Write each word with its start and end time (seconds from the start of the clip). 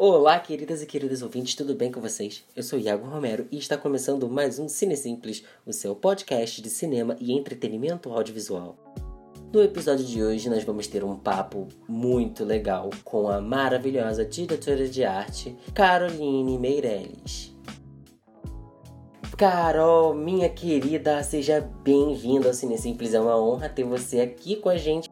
Olá, 0.00 0.38
queridas 0.38 0.80
e 0.80 0.86
queridos 0.86 1.22
ouvintes, 1.22 1.56
tudo 1.56 1.74
bem 1.74 1.90
com 1.90 2.00
vocês? 2.00 2.44
Eu 2.54 2.62
sou 2.62 2.78
Iago 2.78 3.04
Romero 3.04 3.48
e 3.50 3.58
está 3.58 3.76
começando 3.76 4.28
mais 4.28 4.56
um 4.60 4.68
Cine 4.68 4.96
Simples, 4.96 5.42
o 5.66 5.72
seu 5.72 5.92
podcast 5.92 6.62
de 6.62 6.70
cinema 6.70 7.16
e 7.18 7.32
entretenimento 7.32 8.12
audiovisual. 8.12 8.78
No 9.52 9.60
episódio 9.60 10.04
de 10.04 10.22
hoje, 10.22 10.48
nós 10.48 10.62
vamos 10.62 10.86
ter 10.86 11.02
um 11.02 11.16
papo 11.16 11.66
muito 11.88 12.44
legal 12.44 12.90
com 13.02 13.28
a 13.28 13.40
maravilhosa 13.40 14.24
diretora 14.24 14.86
de 14.86 15.02
arte 15.02 15.56
Caroline 15.74 16.56
Meirelles. 16.56 17.52
Carol, 19.36 20.14
minha 20.14 20.48
querida, 20.48 21.20
seja 21.24 21.60
bem-vinda 21.60 22.46
ao 22.46 22.54
Cine 22.54 22.78
Simples. 22.78 23.14
É 23.14 23.20
uma 23.20 23.36
honra 23.36 23.68
ter 23.68 23.82
você 23.82 24.20
aqui 24.20 24.54
com 24.54 24.68
a 24.68 24.76
gente 24.76 25.10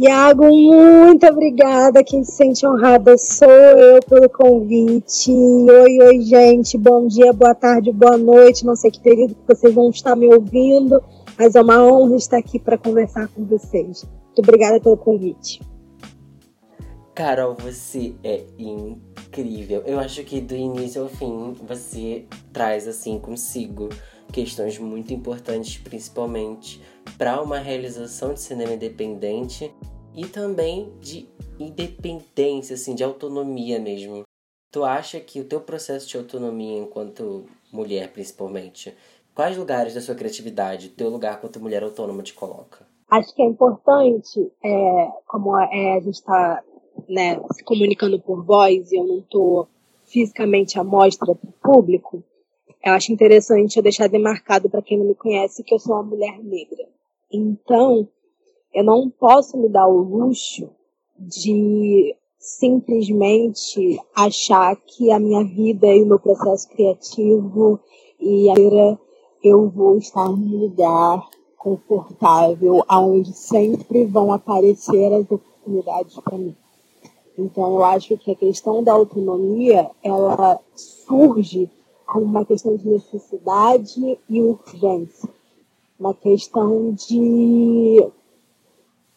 Iago, 0.00 0.44
muito 0.46 1.26
obrigada. 1.26 2.04
Quem 2.04 2.22
se 2.22 2.30
sente 2.30 2.64
honrada 2.64 3.18
sou 3.18 3.50
eu 3.50 3.98
pelo 4.08 4.30
convite. 4.30 5.32
Oi, 5.32 5.98
oi, 6.00 6.20
gente. 6.20 6.78
Bom 6.78 7.08
dia, 7.08 7.32
boa 7.32 7.52
tarde, 7.52 7.90
boa 7.90 8.16
noite. 8.16 8.64
Não 8.64 8.76
sei 8.76 8.92
que 8.92 9.00
período 9.00 9.34
que 9.34 9.42
vocês 9.44 9.74
vão 9.74 9.90
estar 9.90 10.14
me 10.14 10.32
ouvindo, 10.32 11.02
mas 11.36 11.56
é 11.56 11.60
uma 11.60 11.84
honra 11.84 12.14
estar 12.14 12.38
aqui 12.38 12.60
para 12.60 12.78
conversar 12.78 13.26
com 13.26 13.44
vocês. 13.44 14.04
Muito 14.04 14.38
obrigada 14.38 14.80
pelo 14.80 14.96
convite. 14.96 15.60
Carol, 17.12 17.56
você 17.56 18.14
é 18.22 18.44
incrível. 18.56 19.82
Eu 19.84 19.98
acho 19.98 20.22
que 20.22 20.40
do 20.40 20.54
início 20.54 21.02
ao 21.02 21.08
fim 21.08 21.56
você 21.66 22.24
traz 22.52 22.86
assim 22.86 23.18
consigo 23.18 23.88
questões 24.32 24.78
muito 24.78 25.12
importantes, 25.12 25.78
principalmente 25.78 26.80
para 27.16 27.40
uma 27.42 27.58
realização 27.58 28.34
de 28.34 28.40
cinema 28.40 28.72
independente 28.72 29.72
e 30.14 30.26
também 30.26 30.92
de 31.00 31.28
independência, 31.58 32.74
assim, 32.74 32.94
de 32.94 33.02
autonomia 33.02 33.78
mesmo. 33.78 34.22
Tu 34.70 34.84
acha 34.84 35.18
que 35.18 35.40
o 35.40 35.44
teu 35.44 35.60
processo 35.60 36.08
de 36.08 36.16
autonomia 36.16 36.78
enquanto 36.78 37.46
mulher, 37.72 38.12
principalmente, 38.12 38.94
quais 39.34 39.56
lugares 39.56 39.94
da 39.94 40.00
sua 40.00 40.14
criatividade, 40.14 40.90
teu 40.90 41.08
lugar 41.08 41.40
quanto 41.40 41.60
mulher 41.60 41.82
autônoma 41.82 42.22
te 42.22 42.34
coloca? 42.34 42.86
Acho 43.10 43.34
que 43.34 43.42
é 43.42 43.46
importante, 43.46 44.52
é, 44.62 45.08
como 45.26 45.58
é, 45.58 45.96
a 45.96 46.00
gente 46.00 46.14
está 46.14 46.62
né, 47.08 47.40
se 47.52 47.64
comunicando 47.64 48.20
por 48.20 48.44
voz 48.44 48.92
e 48.92 48.96
eu 48.96 49.04
não 49.06 49.18
estou 49.20 49.68
fisicamente 50.04 50.78
à 50.78 50.84
mostra 50.84 51.34
para 51.34 51.48
o 51.48 51.52
público, 51.62 52.22
eu 52.84 52.92
acho 52.92 53.12
interessante 53.12 53.76
eu 53.76 53.82
deixar 53.82 54.08
demarcado 54.08 54.68
para 54.68 54.82
quem 54.82 54.98
não 54.98 55.06
me 55.06 55.14
conhece 55.14 55.62
que 55.62 55.74
eu 55.74 55.78
sou 55.78 55.94
uma 55.94 56.02
mulher 56.02 56.38
negra. 56.42 56.88
Então, 57.32 58.08
eu 58.72 58.84
não 58.84 59.10
posso 59.10 59.56
me 59.58 59.68
dar 59.68 59.88
o 59.88 59.98
luxo 59.98 60.70
de 61.18 62.14
simplesmente 62.38 64.00
achar 64.14 64.76
que 64.76 65.10
a 65.10 65.18
minha 65.18 65.44
vida 65.44 65.86
e 65.88 66.02
o 66.02 66.06
meu 66.06 66.20
processo 66.20 66.68
criativo 66.68 67.80
e 68.20 68.48
a 68.50 68.54
eu 69.42 69.68
vou 69.68 69.98
estar 69.98 70.28
num 70.28 70.58
lugar 70.58 71.28
confortável, 71.56 72.84
aonde 72.88 73.32
sempre 73.32 74.04
vão 74.04 74.32
aparecer 74.32 75.12
as 75.12 75.30
oportunidades 75.30 76.14
para 76.20 76.38
mim. 76.38 76.56
Então, 77.36 77.74
eu 77.74 77.84
acho 77.84 78.16
que 78.16 78.32
a 78.32 78.36
questão 78.36 78.82
da 78.82 78.92
autonomia, 78.92 79.90
ela 80.02 80.58
surge 80.74 81.70
uma 82.14 82.44
questão 82.44 82.76
de 82.76 82.88
necessidade 82.88 84.18
e 84.28 84.40
urgência 84.40 85.28
uma 85.98 86.14
questão 86.14 86.92
de, 86.92 88.08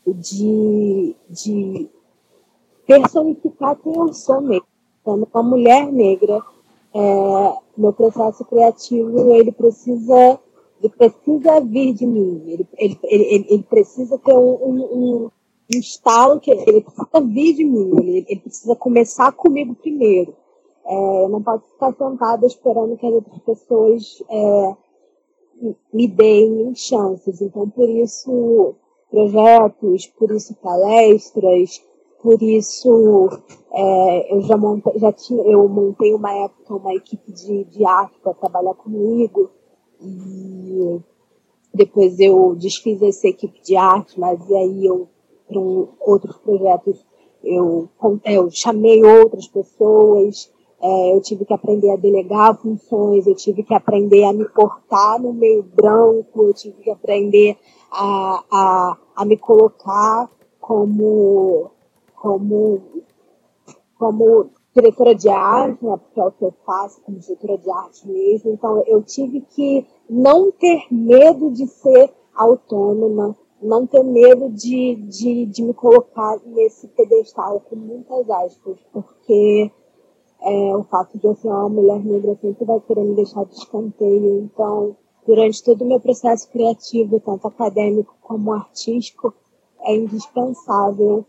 de, 0.08 1.16
de 1.30 1.90
personificar 2.88 3.76
quem 3.78 3.94
eu 3.96 4.12
sou 4.14 4.42
mesmo. 4.42 4.66
Sendo 5.06 5.28
uma 5.32 5.44
mulher 5.44 5.92
negra, 5.92 6.42
é, 6.94 7.54
meu 7.78 7.94
processo 7.94 8.44
criativo 8.46 9.34
ele 9.34 9.52
precisa 9.52 10.40
ele 10.80 10.90
precisa 10.90 11.62
vir 11.62 11.94
de 11.94 12.08
mim, 12.08 12.42
ele, 12.48 12.68
ele, 12.76 13.00
ele, 13.04 13.46
ele 13.50 13.64
precisa 13.64 14.18
ter 14.18 14.34
um, 14.34 14.54
um, 14.56 14.82
um, 14.82 15.26
um 15.26 15.80
estalo 15.80 16.40
que 16.40 16.50
ele 16.50 16.82
precisa 16.82 17.22
vir 17.22 17.54
de 17.54 17.64
mim, 17.64 17.92
ele, 18.00 18.26
ele 18.28 18.40
precisa 18.40 18.76
começar 18.76 19.32
comigo 19.32 19.76
primeiro. 19.76 20.36
É, 20.86 21.28
não 21.28 21.42
posso 21.42 21.64
ficar 21.72 21.94
sentada 21.94 22.46
esperando 22.46 22.98
que 22.98 23.06
as 23.06 23.14
outras 23.14 23.40
pessoas 23.40 24.24
é, 24.30 24.76
me 25.94 26.08
deem 26.08 26.74
chances. 26.76 27.42
Então, 27.42 27.70
por 27.70 27.90
isso, 27.90 28.76
projetos, 29.10 30.08
por 30.08 30.32
isso 30.32 30.56
palestras, 30.56 31.82
por 32.22 32.42
isso 32.42 33.30
é, 33.72 34.34
eu 34.34 34.42
já 34.42 34.58
montei, 34.58 35.00
já 35.00 35.12
tinha, 35.12 35.44
eu 35.44 35.68
montei 35.68 36.14
uma 36.14 36.34
época 36.46 36.76
uma 36.76 36.94
equipe 36.94 37.32
de, 37.32 37.64
de 37.66 37.86
arte 37.86 38.20
para 38.22 38.34
trabalhar 38.34 38.76
comigo 38.76 39.50
e 40.00 41.00
depois 41.74 42.20
eu 42.20 42.56
desfiz 42.56 43.02
essa 43.02 43.28
equipe 43.28 43.62
de 43.64 43.76
arte, 43.76 44.20
mas 44.20 44.40
e 44.50 44.56
aí 44.56 44.86
eu 44.86 45.08
para 45.48 45.60
um, 45.60 45.88
outros 46.00 46.38
projetos 46.38 47.04
eu, 47.44 47.90
eu 48.26 48.52
chamei 48.52 49.04
outras 49.04 49.48
pessoas 49.48 50.52
é, 50.82 51.16
eu 51.16 51.22
tive 51.22 51.46
que 51.46 51.54
aprender 51.54 51.92
a 51.92 51.96
delegar 51.96 52.58
funções, 52.60 53.28
eu 53.28 53.36
tive 53.36 53.64
que 53.64 53.74
aprender 53.74 54.24
a 54.24 54.34
me 54.34 54.48
portar 54.50 55.22
no 55.22 55.32
meio 55.32 55.62
branco, 55.62 56.44
eu 56.44 56.54
tive 56.54 56.82
que 56.82 56.90
aprender 56.90 57.56
a, 57.92 58.44
a, 58.52 58.98
a 59.16 59.26
me 59.26 59.38
colocar 59.38 60.30
como, 60.60 61.70
como, 62.16 62.82
como 63.98 64.50
diretora 64.74 65.14
de 65.14 65.30
arte, 65.30 65.86
né, 65.86 65.98
porque 65.98 66.20
é 66.20 66.24
o 66.24 66.32
que 66.32 66.46
eu 66.46 66.54
faço 66.66 67.02
como 67.02 67.20
diretora 67.20 67.58
de 67.58 67.70
arte 67.70 68.08
mesmo. 68.08 68.52
Então, 68.52 68.84
eu 68.88 69.04
tive 69.04 69.42
que 69.42 69.86
não 70.10 70.52
ter 70.52 70.86
medo 70.90 71.52
de 71.52 71.68
ser 71.68 72.12
autônoma, 72.34 73.38
não 73.62 73.86
ter 73.86 74.04
medo 74.04 74.50
de, 74.50 74.96
de, 74.96 75.46
de 75.46 75.62
me 75.62 75.74
colocar 75.74 76.40
nesse 76.46 76.88
pedestal 76.88 77.60
com 77.60 77.76
muitas 77.76 78.28
aspas, 78.30 78.78
porque 78.92 79.72
é, 80.42 80.76
o 80.76 80.84
fato 80.84 81.18
de 81.18 81.26
eu 81.26 81.36
ser 81.36 81.48
uma 81.48 81.70
mulher 81.70 82.04
negra 82.04 82.38
sempre 82.42 82.66
vai 82.66 82.80
querer 82.82 83.04
me 83.04 83.16
deixar 83.16 83.46
de 83.46 83.56
escanteio. 83.56 84.40
Então, 84.44 84.96
durante 85.26 85.64
todo 85.64 85.84
o 85.84 85.88
meu 85.88 86.00
processo 86.00 86.50
criativo, 86.50 87.20
tanto 87.20 87.48
acadêmico 87.48 88.16
como 88.22 88.54
artístico, 88.54 89.34
é 89.82 89.96
indispensável. 89.96 91.26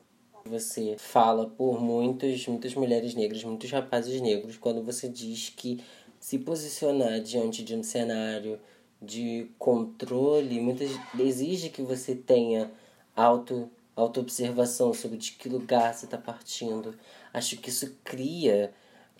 Você 0.46 0.96
fala 0.98 1.46
por 1.46 1.80
muitos, 1.80 2.46
muitas 2.48 2.74
mulheres 2.74 3.14
negras, 3.14 3.44
muitos 3.44 3.70
rapazes 3.70 4.20
negros, 4.20 4.56
quando 4.56 4.82
você 4.82 5.08
diz 5.08 5.50
que 5.50 5.80
se 6.18 6.38
posicionar 6.38 7.20
diante 7.20 7.64
de 7.64 7.74
um 7.74 7.82
cenário 7.82 8.58
de 9.00 9.50
controle 9.58 10.60
muitas 10.60 10.90
exige 11.18 11.68
que 11.68 11.82
você 11.82 12.14
tenha 12.14 12.70
auto 13.16 13.68
autoobservação 13.94 14.94
sobre 14.94 15.18
de 15.18 15.32
que 15.32 15.48
lugar 15.48 15.92
você 15.92 16.06
está 16.06 16.16
partindo. 16.16 16.94
Acho 17.32 17.58
que 17.58 17.68
isso 17.68 17.94
cria 18.02 18.72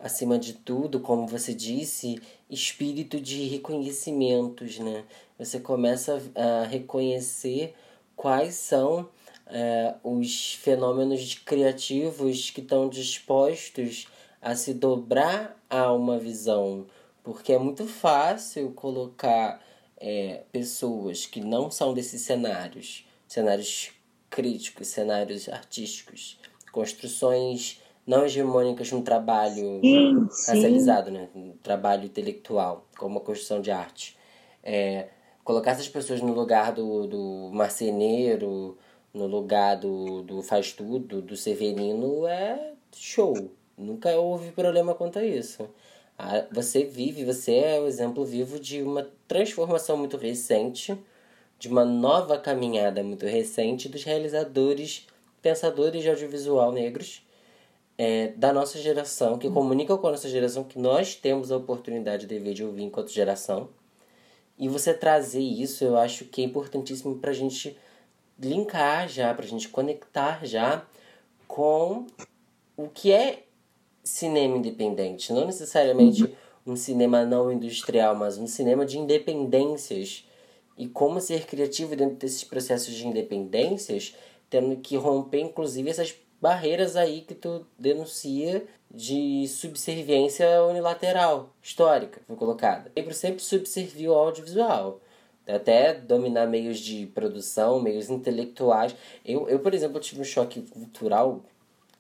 acima 0.03 0.37
de 0.37 0.55
tudo, 0.55 0.99
como 0.99 1.29
você 1.29 1.55
disse, 1.55 2.21
espírito 2.51 3.21
de 3.21 3.47
reconhecimentos, 3.47 4.81
né? 4.81 5.05
Você 5.39 5.61
começa 5.61 6.21
a 6.35 6.65
reconhecer 6.67 7.73
quais 8.17 8.57
são 8.57 9.09
é, 9.47 9.95
os 10.03 10.55
fenômenos 10.55 11.35
criativos 11.35 12.51
que 12.51 12.61
estão 12.61 12.89
dispostos 12.89 14.09
a 14.41 14.57
se 14.57 14.75
dobrar 14.75 15.57
a 15.71 15.93
uma 15.93 16.19
visão, 16.19 16.87
porque 17.23 17.53
é 17.53 17.59
muito 17.59 17.87
fácil 17.87 18.73
colocar 18.73 19.65
é, 19.97 20.43
pessoas 20.51 21.27
que 21.27 21.41
não 21.41 21.71
são 21.71 21.95
desses 21.95 22.23
cenários, 22.23 23.07
cenários 23.29 23.93
críticos, 24.29 24.89
cenários 24.89 25.49
artísticos, 25.49 26.41
construções 26.73 27.82
não 28.07 28.25
hegemônicas 28.25 28.91
no 28.91 29.03
trabalho 29.03 29.81
sim, 29.81 30.29
racializado, 30.47 31.07
sim. 31.07 31.17
né? 31.17 31.29
Um 31.35 31.53
trabalho 31.63 32.05
intelectual, 32.05 32.87
como 32.99 33.17
uma 33.17 33.21
construção 33.21 33.61
de 33.61 33.71
arte. 33.71 34.17
É, 34.63 35.09
colocar 35.45 35.73
essas 35.73 35.89
pessoas 35.89 36.21
no 36.21 36.33
lugar 36.33 36.73
do, 36.73 37.07
do 37.07 37.51
marceneiro, 37.53 38.77
no 39.15 39.27
lugar 39.27 39.77
do, 39.77 40.23
do 40.23 40.43
faz 40.43 40.73
tudo, 40.73 41.23
do 41.23 41.37
severino, 41.37 42.27
é 42.27 42.73
show. 42.95 43.51
Nunca 43.77 44.17
houve 44.17 44.51
problema 44.53 44.95
quanto 44.95 45.19
a 45.19 45.25
isso. 45.25 45.69
Você 46.53 46.85
vive, 46.85 47.25
você 47.25 47.55
é 47.57 47.81
o 47.81 47.87
exemplo 47.87 48.25
vivo 48.25 48.61
de 48.61 48.81
uma 48.83 49.09
transformação 49.27 49.97
muito 49.97 50.17
recente, 50.17 50.97
de 51.59 51.69
uma 51.69 51.85
nova 51.85 52.39
caminhada 52.39 53.03
muito 53.03 53.27
recente 53.27 53.89
dos 53.89 54.05
realizadores, 54.05 55.07
pensadores 55.41 56.03
de 56.03 56.11
audiovisual 56.11 56.71
negros 56.71 57.22
é, 57.97 58.29
da 58.29 58.53
nossa 58.53 58.79
geração, 58.79 59.39
que 59.39 59.51
comunicam 59.51 59.99
com 59.99 60.09
a 60.09 60.13
nossa 60.13 60.29
geração 60.29 60.65
que 60.65 60.79
nós 60.79 61.15
temos 61.15 61.53
a 61.53 61.57
oportunidade 61.57 62.27
de 62.27 62.39
ver, 62.39 62.55
de 62.55 62.65
ouvir 62.65 62.85
enquanto 62.85 63.11
geração. 63.11 63.69
E 64.59 64.69
você 64.69 64.95
trazer 64.95 65.41
isso, 65.41 65.85
eu 65.85 65.97
acho 65.97 66.25
que 66.27 66.43
é 66.43 66.45
importantíssimo 66.45 67.19
para 67.19 67.31
a 67.31 67.35
gente 67.35 67.77
linkar 68.39 69.09
já, 69.09 69.33
para 69.33 69.45
a 69.45 69.49
gente 69.49 69.69
conectar 69.69 70.45
já 70.45 70.85
com 71.47 72.07
o 72.77 72.89
que 72.89 73.13
é 73.13 73.45
cinema 74.03 74.57
independente. 74.57 75.33
Não 75.33 75.47
necessariamente 75.47 76.35
um 76.67 76.77
cinema 76.77 77.25
não 77.25 77.53
industrial, 77.53 78.15
mas 78.15 78.39
um 78.39 78.47
cinema 78.47 78.85
de 78.85 78.99
independências. 78.99 80.27
E 80.77 80.89
como 80.89 81.21
ser 81.21 81.47
criativo 81.47 81.95
dentro 81.95 82.17
desses 82.17 82.45
processos 82.45 82.95
de 82.95 83.07
independências, 83.07 84.15
tendo 84.49 84.77
que 84.77 84.97
romper, 84.97 85.41
inclusive, 85.41 85.91
essas 85.91 86.15
barreiras 86.43 86.97
aí 86.97 87.21
que 87.21 87.37
tu 87.37 87.65
denuncia 87.79 88.67
de 88.91 89.47
subserviência 89.47 90.65
unilateral, 90.65 91.51
histórica, 91.63 92.21
foi 92.27 92.35
colocada. 92.35 92.91
Sempre 92.95 93.15
sempre 93.15 93.43
subserviu 93.43 94.13
ao 94.13 94.27
audiovisual. 94.27 95.01
Até 95.47 95.95
dominar 95.95 96.47
meios 96.47 96.79
de 96.79 97.07
produção, 97.07 97.81
meios 97.81 98.11
intelectuais. 98.11 98.95
Eu, 99.25 99.49
eu 99.49 99.61
por 99.61 99.73
exemplo, 99.73 100.01
tive 100.01 100.21
um 100.21 100.25
choque 100.25 100.63
cultural 100.63 101.45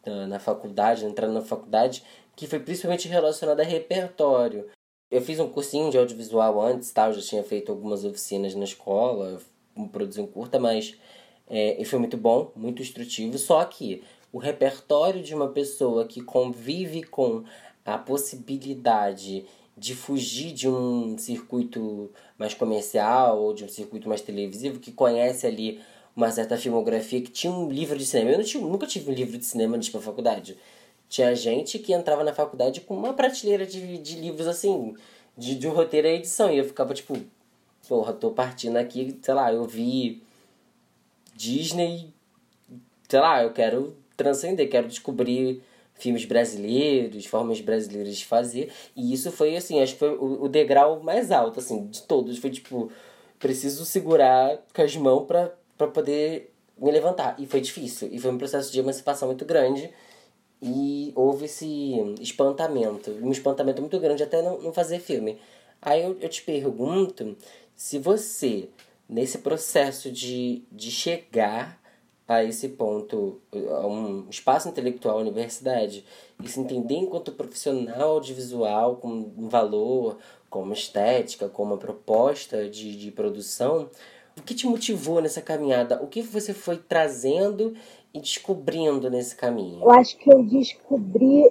na, 0.05 0.27
na 0.27 0.39
faculdade, 0.41 1.05
entrando 1.05 1.35
na 1.35 1.43
faculdade, 1.43 2.03
que 2.35 2.47
foi 2.47 2.59
principalmente 2.59 3.09
relacionado 3.09 3.61
a 3.61 3.65
repertório. 3.65 4.69
Eu 5.11 5.23
fiz 5.23 5.39
um 5.39 5.49
cursinho 5.49 5.91
de 5.91 5.99
audiovisual 5.99 6.61
antes, 6.61 6.91
tá? 6.91 7.06
eu 7.06 7.12
já 7.12 7.21
tinha 7.21 7.43
feito 7.44 7.71
algumas 7.71 8.05
oficinas 8.05 8.55
na 8.55 8.65
escola, 8.65 9.41
produzi 9.93 10.21
um 10.21 10.27
curta, 10.27 10.59
mas 10.59 10.97
é, 11.49 11.83
foi 11.85 11.99
muito 11.99 12.17
bom, 12.17 12.50
muito 12.55 12.81
instrutivo. 12.81 13.37
Só 13.39 13.65
que 13.65 14.03
o 14.32 14.38
repertório 14.38 15.23
de 15.23 15.34
uma 15.34 15.49
pessoa 15.49 16.06
que 16.06 16.23
convive 16.23 17.02
com 17.02 17.44
a 17.84 17.99
possibilidade 17.99 19.44
de 19.76 19.94
fugir 19.94 20.52
de 20.52 20.69
um 20.69 21.17
circuito 21.19 22.11
mais 22.38 22.55
comercial 22.55 23.40
ou 23.40 23.52
de 23.52 23.64
um 23.64 23.69
circuito 23.69 24.08
mais 24.08 24.20
televisivo, 24.20 24.81
que 24.81 24.93
conhece 24.93 25.46
ali 25.46 25.81
uma 26.14 26.31
certa 26.31 26.56
filmografia, 26.56 27.20
que 27.20 27.31
tinha 27.31 27.52
um 27.52 27.70
livro 27.70 27.99
de 27.99 28.05
cinema. 28.05 28.31
Eu 28.31 28.61
nunca 28.62 28.87
tive 28.87 29.11
um 29.11 29.14
livro 29.14 29.37
de 29.37 29.44
cinema 29.44 29.76
antes 29.76 29.88
para 29.88 30.00
faculdade. 30.00 30.56
Tinha 31.08 31.34
gente 31.34 31.79
que 31.79 31.93
entrava 31.93 32.25
na 32.25 32.32
faculdade 32.32 32.81
com 32.82 32.96
uma 32.96 33.12
prateleira 33.12 33.67
de, 33.67 33.99
de 33.99 34.17
livros 34.17 34.46
assim, 34.46 34.94
de, 35.37 35.55
de 35.55 35.67
roteiro 35.67 36.06
e 36.06 36.17
edição. 36.17 36.50
E 36.50 36.58
eu 36.58 36.64
ficava 36.64 36.94
tipo, 36.94 37.19
porra, 37.88 38.12
tô 38.12 38.31
partindo 38.31 38.76
aqui, 38.76 39.19
sei 39.23 39.34
lá, 39.34 39.52
eu 39.52 39.64
vi 39.64 40.23
Disney, 41.34 42.12
sei 43.08 43.20
lá, 43.20 43.43
eu 43.43 43.52
quero 43.52 43.96
transcender, 44.17 44.69
quero 44.69 44.88
descobrir 44.88 45.62
filmes 45.94 46.25
brasileiros, 46.25 47.26
formas 47.26 47.61
brasileiras 47.61 48.17
de 48.17 48.25
fazer. 48.25 48.73
E 48.97 49.12
isso 49.12 49.31
foi, 49.31 49.56
assim, 49.56 49.81
acho 49.81 49.94
que 49.94 49.99
foi 49.99 50.17
o, 50.17 50.44
o 50.44 50.49
degrau 50.49 51.03
mais 51.03 51.31
alto, 51.31 51.61
assim, 51.61 51.87
de 51.87 52.03
todos. 52.03 52.38
Foi 52.38 52.50
tipo, 52.50 52.91
preciso 53.38 53.85
segurar 53.85 54.59
com 54.75 54.82
as 54.82 54.97
mãos 54.97 55.26
pra 55.26 55.87
poder 55.88 56.53
me 56.79 56.91
levantar. 56.91 57.37
E 57.38 57.47
foi 57.47 57.61
difícil. 57.61 58.09
E 58.11 58.19
foi 58.19 58.31
um 58.31 58.38
processo 58.38 58.73
de 58.73 58.81
emancipação 58.81 59.29
muito 59.29 59.44
grande. 59.44 59.91
E 60.61 61.12
houve 61.17 61.47
esse 61.47 61.94
espantamento, 62.20 63.11
um 63.20 63.32
espantamento 63.32 63.82
muito 63.82 63.99
grande 63.99 64.23
até 64.23 64.41
não, 64.41 64.61
não 64.61 64.73
fazer 64.73 65.00
filme. 65.00 65.38
Aí 65.81 66.03
eu, 66.03 66.17
eu 66.20 66.29
te 66.29 66.41
pergunto 66.43 67.37
se 67.75 67.99
você, 67.99 68.69
nesse 69.08 69.38
processo 69.38 70.08
de, 70.11 70.62
de 70.70 70.88
chegar 70.88 71.81
a 72.26 72.44
esse 72.44 72.70
ponto, 72.70 73.40
a 73.70 73.86
um 73.86 74.26
espaço 74.30 74.69
intelectual, 74.69 75.19
universidade, 75.19 76.04
e 76.42 76.48
se 76.48 76.60
entender 76.60 76.94
enquanto 76.94 77.32
profissional 77.32 78.12
audiovisual 78.12 78.96
com 78.96 79.08
um 79.08 79.48
valor, 79.48 80.19
como 80.48 80.72
estética, 80.72 81.48
como 81.48 81.72
uma 81.72 81.78
proposta 81.78 82.69
de, 82.69 82.96
de 82.96 83.10
produção, 83.10 83.88
o 84.38 84.42
que 84.42 84.54
te 84.54 84.66
motivou 84.66 85.20
nessa 85.20 85.42
caminhada? 85.42 86.02
O 86.02 86.06
que 86.06 86.22
você 86.22 86.54
foi 86.54 86.76
trazendo 86.76 87.74
e 88.14 88.20
descobrindo 88.20 89.10
nesse 89.10 89.36
caminho? 89.36 89.82
Eu 89.82 89.90
acho 89.90 90.16
que 90.19 90.32
eu 90.32 90.42
descobri 90.42 91.50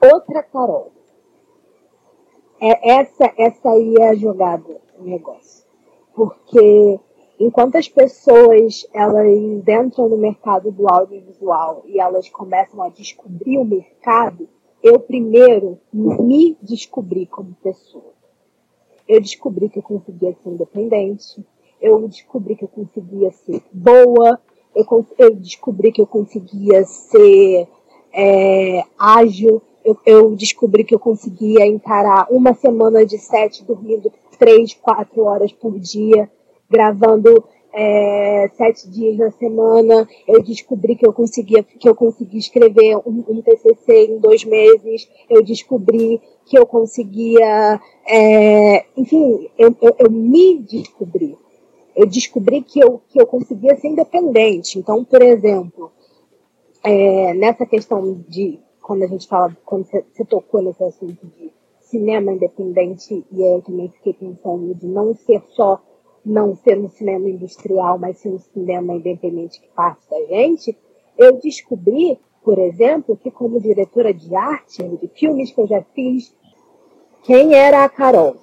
outra 0.00 0.42
Carol. 0.42 0.92
É, 2.60 2.90
essa, 3.00 3.32
essa 3.36 3.70
aí 3.70 3.94
é 4.00 4.08
a 4.08 4.14
jogada, 4.14 4.80
o 4.98 5.04
negócio. 5.04 5.64
Porque 6.14 6.98
enquanto 7.38 7.76
as 7.76 7.88
pessoas 7.88 8.86
elas 8.92 9.26
entram 9.26 10.08
no 10.08 10.16
mercado 10.16 10.70
do 10.70 10.88
audiovisual 10.88 11.82
e 11.86 12.00
elas 12.00 12.28
começam 12.28 12.82
a 12.82 12.88
descobrir 12.88 13.58
o 13.58 13.64
mercado, 13.64 14.48
eu 14.82 15.00
primeiro 15.00 15.78
me 15.92 16.56
descobri 16.62 17.26
como 17.26 17.56
pessoa. 17.62 18.14
Eu 19.08 19.20
descobri 19.20 19.68
que 19.68 19.78
eu 19.78 19.82
conseguia 19.82 20.34
ser 20.42 20.48
independente, 20.48 21.44
eu 21.80 22.08
descobri 22.08 22.56
que 22.56 22.64
eu 22.64 22.68
conseguia 22.68 23.30
ser 23.30 23.62
boa, 23.72 24.40
eu, 24.74 25.06
eu 25.18 25.34
descobri 25.36 25.92
que 25.92 26.00
eu 26.00 26.06
conseguia 26.06 26.84
ser 26.84 27.68
é, 28.12 28.82
ágil, 28.98 29.62
eu, 29.84 29.96
eu, 30.04 30.34
descobri 30.34 30.84
que 30.84 30.94
eu 30.94 30.98
conseguia 30.98 31.64
encarar 31.64 32.26
uma 32.30 32.54
semana 32.54 33.06
de 33.06 33.18
sete 33.18 33.64
dormindo 33.64 34.12
três, 34.38 34.74
quatro 34.74 35.22
horas 35.22 35.52
por 35.52 35.78
dia, 35.78 36.30
gravando 36.70 37.44
é, 37.72 38.50
sete 38.56 38.88
dias 38.90 39.16
na 39.18 39.30
semana. 39.32 40.08
Eu 40.26 40.42
descobri 40.42 40.96
que 40.96 41.06
eu 41.06 41.12
conseguia 41.12 41.62
que 41.62 41.88
eu 41.88 41.94
consegui 41.94 42.38
escrever 42.38 42.96
um, 42.98 43.24
um 43.28 43.42
TCC 43.42 44.06
em 44.06 44.18
dois 44.18 44.44
meses. 44.44 45.08
Eu 45.28 45.42
descobri 45.42 46.20
que 46.44 46.58
eu 46.58 46.66
conseguia, 46.66 47.80
é, 48.06 48.84
enfim, 48.96 49.48
eu, 49.58 49.74
eu, 49.80 49.96
eu 49.98 50.10
me 50.10 50.58
descobri 50.58 51.36
eu 51.96 52.06
descobri 52.06 52.60
que 52.62 52.78
eu, 52.78 53.00
que 53.08 53.20
eu 53.20 53.26
conseguia 53.26 53.74
ser 53.76 53.88
independente. 53.88 54.78
Então, 54.78 55.02
por 55.02 55.22
exemplo, 55.22 55.90
é, 56.84 57.32
nessa 57.32 57.64
questão 57.64 58.22
de, 58.28 58.60
quando 58.82 59.02
a 59.02 59.06
gente 59.06 59.26
fala, 59.26 59.56
quando 59.64 59.86
você, 59.86 60.24
tocou 60.28 60.62
nesse 60.62 60.84
assunto 60.84 61.26
de 61.26 61.50
cinema 61.80 62.32
independente, 62.32 63.24
e 63.32 63.42
aí 63.42 63.54
eu 63.54 63.62
também 63.62 63.88
fiquei 63.88 64.12
pensando 64.12 64.74
de 64.74 64.86
não 64.86 65.14
ser 65.14 65.42
só, 65.54 65.80
não 66.26 66.54
ser 66.56 66.78
um 66.78 66.88
cinema 66.88 67.28
industrial, 67.28 67.98
mas 67.98 68.18
ser 68.18 68.30
um 68.30 68.38
cinema 68.38 68.94
independente 68.94 69.60
que 69.60 69.68
parte 69.68 70.02
da 70.10 70.22
gente, 70.26 70.76
eu 71.16 71.40
descobri, 71.40 72.18
por 72.44 72.58
exemplo, 72.58 73.16
que 73.16 73.30
como 73.30 73.60
diretora 73.60 74.12
de 74.12 74.34
arte, 74.34 74.82
de 74.82 75.08
filmes 75.08 75.52
que 75.52 75.60
eu 75.60 75.66
já 75.66 75.82
fiz, 75.94 76.34
quem 77.22 77.54
era 77.54 77.84
a 77.84 77.88
Carol? 77.88 78.36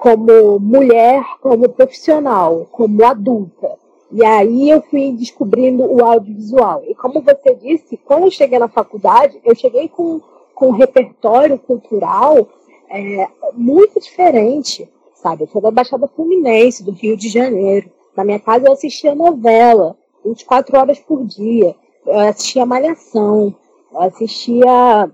como 0.00 0.58
mulher, 0.58 1.22
como 1.42 1.68
profissional, 1.68 2.66
como 2.72 3.04
adulta. 3.04 3.78
E 4.10 4.24
aí 4.24 4.70
eu 4.70 4.80
fui 4.80 5.12
descobrindo 5.12 5.84
o 5.84 6.02
audiovisual. 6.02 6.82
E 6.88 6.94
como 6.94 7.20
você 7.20 7.54
disse, 7.54 7.98
quando 7.98 8.24
eu 8.24 8.30
cheguei 8.30 8.58
na 8.58 8.66
faculdade, 8.66 9.38
eu 9.44 9.54
cheguei 9.54 9.90
com, 9.90 10.22
com 10.54 10.68
um 10.68 10.72
repertório 10.72 11.58
cultural 11.58 12.48
é, 12.88 13.28
muito 13.52 14.00
diferente, 14.00 14.88
sabe? 15.22 15.44
Eu 15.44 15.48
sou 15.48 15.60
da 15.60 15.70
Baixada 15.70 16.08
Fluminense, 16.08 16.82
do 16.82 16.92
Rio 16.92 17.16
de 17.16 17.28
Janeiro. 17.28 17.90
Na 18.16 18.24
minha 18.24 18.38
casa 18.38 18.66
eu 18.66 18.72
assistia 18.72 19.14
novela, 19.14 19.96
24 20.24 20.78
horas 20.78 20.98
por 20.98 21.24
dia. 21.24 21.74
Eu 22.06 22.18
assistia 22.20 22.66
Malhação, 22.66 23.54
eu 23.92 24.00
assistia 24.00 25.10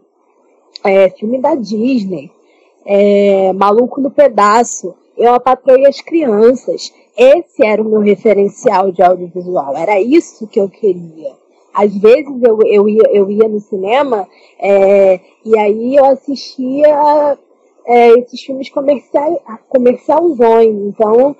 é, 0.84 1.10
filme 1.10 1.40
da 1.40 1.54
Disney 1.54 2.30
é, 2.86 3.52
Maluco 3.52 4.00
no 4.00 4.10
Pedaço, 4.10 4.94
Eu, 5.16 5.34
a 5.34 5.40
Patroa 5.40 5.78
e 5.80 5.86
as 5.86 6.00
Crianças. 6.00 6.92
Esse 7.16 7.64
era 7.64 7.82
o 7.82 7.84
meu 7.84 8.00
referencial 8.00 8.92
de 8.92 9.02
audiovisual, 9.02 9.76
era 9.76 10.00
isso 10.00 10.46
que 10.46 10.60
eu 10.60 10.68
queria. 10.68 11.32
Às 11.74 11.94
vezes 11.96 12.42
eu, 12.42 12.58
eu, 12.62 12.88
ia, 12.88 13.02
eu 13.12 13.30
ia 13.30 13.48
no 13.48 13.60
cinema 13.60 14.26
é, 14.58 15.20
e 15.44 15.58
aí 15.58 15.96
eu 15.96 16.04
assistia 16.06 17.36
é, 17.86 18.10
esses 18.18 18.42
filmes 18.42 18.68
comerciais, 18.68 19.38
comercialzões. 19.68 20.74
Então, 20.74 21.36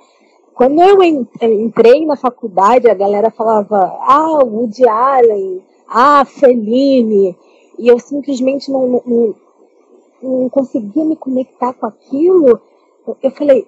quando 0.53 0.81
eu 0.81 1.03
entrei 1.03 2.05
na 2.05 2.15
faculdade, 2.15 2.89
a 2.89 2.95
galera 2.95 3.29
falava, 3.29 3.95
ah, 4.01 4.43
Woody 4.43 4.87
Allen, 4.87 5.61
ah, 5.87 6.25
Fellini, 6.25 7.37
e 7.77 7.87
eu 7.87 7.99
simplesmente 7.99 8.71
não, 8.71 9.01
não, 9.05 9.35
não 10.21 10.49
conseguia 10.49 11.05
me 11.05 11.15
conectar 11.15 11.73
com 11.73 11.85
aquilo, 11.85 12.59
eu 13.21 13.31
falei, 13.31 13.67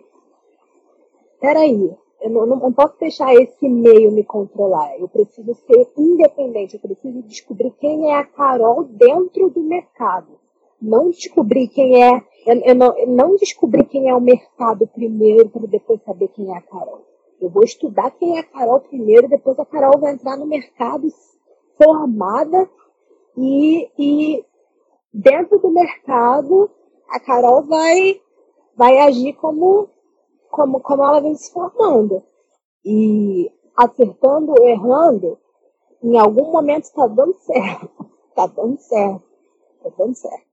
peraí, 1.40 1.96
eu 2.22 2.30
não, 2.30 2.46
não, 2.46 2.74
posso 2.74 3.00
deixar 3.00 3.34
esse 3.36 3.70
meio 3.70 4.12
me 4.12 4.24
controlar. 4.24 4.98
Eu 5.00 5.08
preciso 5.08 5.54
ser 5.54 5.88
independente, 5.98 6.76
eu 6.76 6.82
preciso 6.82 7.22
descobrir 7.24 7.72
quem 7.80 8.12
é 8.12 8.16
a 8.16 8.26
Carol 8.26 8.84
dentro 8.84 9.50
do 9.50 9.62
mercado. 9.62 10.38
Não 10.82 11.10
descobrir 11.12 11.68
quem 11.70 12.04
é, 12.04 12.22
eu, 12.46 12.56
eu 12.62 12.76
não, 12.76 12.98
eu 12.98 13.08
não 13.08 13.36
descobrir 13.36 13.86
quem 13.86 14.10
é 14.10 14.16
o 14.16 14.22
mercado 14.22 14.88
primeiro 14.88 15.50
para 15.50 15.68
depois 15.68 16.02
saber 16.04 16.28
quem 16.30 16.54
é 16.54 16.58
a 16.58 16.62
Carol. 16.62 17.06
Eu 17.40 17.50
vou 17.50 17.64
estudar 17.64 18.12
quem 18.12 18.38
é 18.38 18.40
a 18.40 18.44
Carol 18.44 18.82
primeiro, 18.82 19.30
depois 19.30 19.58
a 19.60 19.66
Carol 19.66 20.00
vai 20.00 20.14
entrar 20.14 20.38
no 20.38 20.46
mercado 20.46 21.08
formada 21.82 22.70
e, 23.38 23.90
e 23.98 24.46
dentro 25.14 25.60
do 25.60 25.72
mercado, 25.72 26.70
a 27.10 27.20
Carol 27.20 27.64
vai, 27.64 28.20
vai 28.76 29.00
agir 29.00 29.34
como, 29.34 29.90
como, 30.52 30.80
como 30.82 31.04
ela 31.04 31.22
vem 31.22 31.36
se 31.36 31.52
formando. 31.52 32.24
E 32.84 33.52
acertando 33.76 34.52
ou 34.52 34.68
errando, 34.68 35.38
em 36.04 36.18
algum 36.18 36.52
momento 36.52 36.84
está 36.84 37.08
dando 37.08 37.34
certo. 37.34 37.90
tá 38.36 38.48
dando 38.48 38.78
certo. 38.80 39.24
Tá 39.84 39.90
dando 39.98 40.16
certo. 40.16 40.49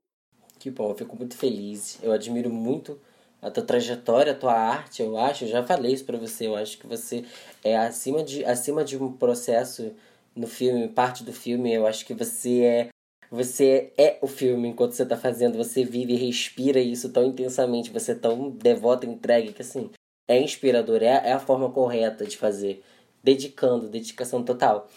Que 0.67 0.71
bom, 0.73 0.91
eu 0.91 0.97
fico 0.97 1.17
muito 1.17 1.37
feliz. 1.37 1.97
Eu 2.03 2.11
admiro 2.11 2.51
muito 2.51 2.99
a 3.41 3.49
tua 3.53 3.63
trajetória, 3.63 4.33
a 4.33 4.35
tua 4.35 4.53
arte, 4.53 5.01
eu 5.01 5.17
acho. 5.17 5.45
Eu 5.45 5.49
já 5.49 5.63
falei 5.63 5.93
isso 5.93 6.05
pra 6.05 6.19
você. 6.19 6.49
Eu 6.49 6.57
acho 6.57 6.77
que 6.77 6.89
você 6.89 7.25
é 7.63 7.77
acima 7.77 8.25
de, 8.25 8.45
acima 8.45 8.83
de 8.83 8.97
um 8.97 9.13
processo 9.13 9.93
no 10.35 10.49
filme, 10.49 10.89
parte 10.89 11.23
do 11.23 11.33
filme. 11.33 11.73
Eu 11.73 11.87
acho 11.87 12.05
que 12.05 12.13
você 12.13 12.63
é. 12.63 12.89
Você 13.31 13.93
é 13.97 14.19
o 14.21 14.27
filme 14.27 14.67
enquanto 14.67 14.91
você 14.91 15.07
tá 15.07 15.17
fazendo. 15.17 15.57
Você 15.57 15.85
vive 15.85 16.15
e 16.15 16.17
respira 16.17 16.81
isso 16.81 17.11
tão 17.11 17.25
intensamente. 17.25 17.93
Você 17.93 18.11
é 18.11 18.17
tão 18.17 18.51
devota, 18.51 19.07
entregue, 19.07 19.53
que 19.53 19.63
assim. 19.63 19.89
É 20.27 20.37
inspirador. 20.37 21.01
É, 21.01 21.29
é 21.29 21.33
a 21.33 21.39
forma 21.39 21.71
correta 21.71 22.27
de 22.27 22.37
fazer. 22.37 22.83
Dedicando, 23.23 23.89
dedicação 23.89 24.43
total. 24.43 24.89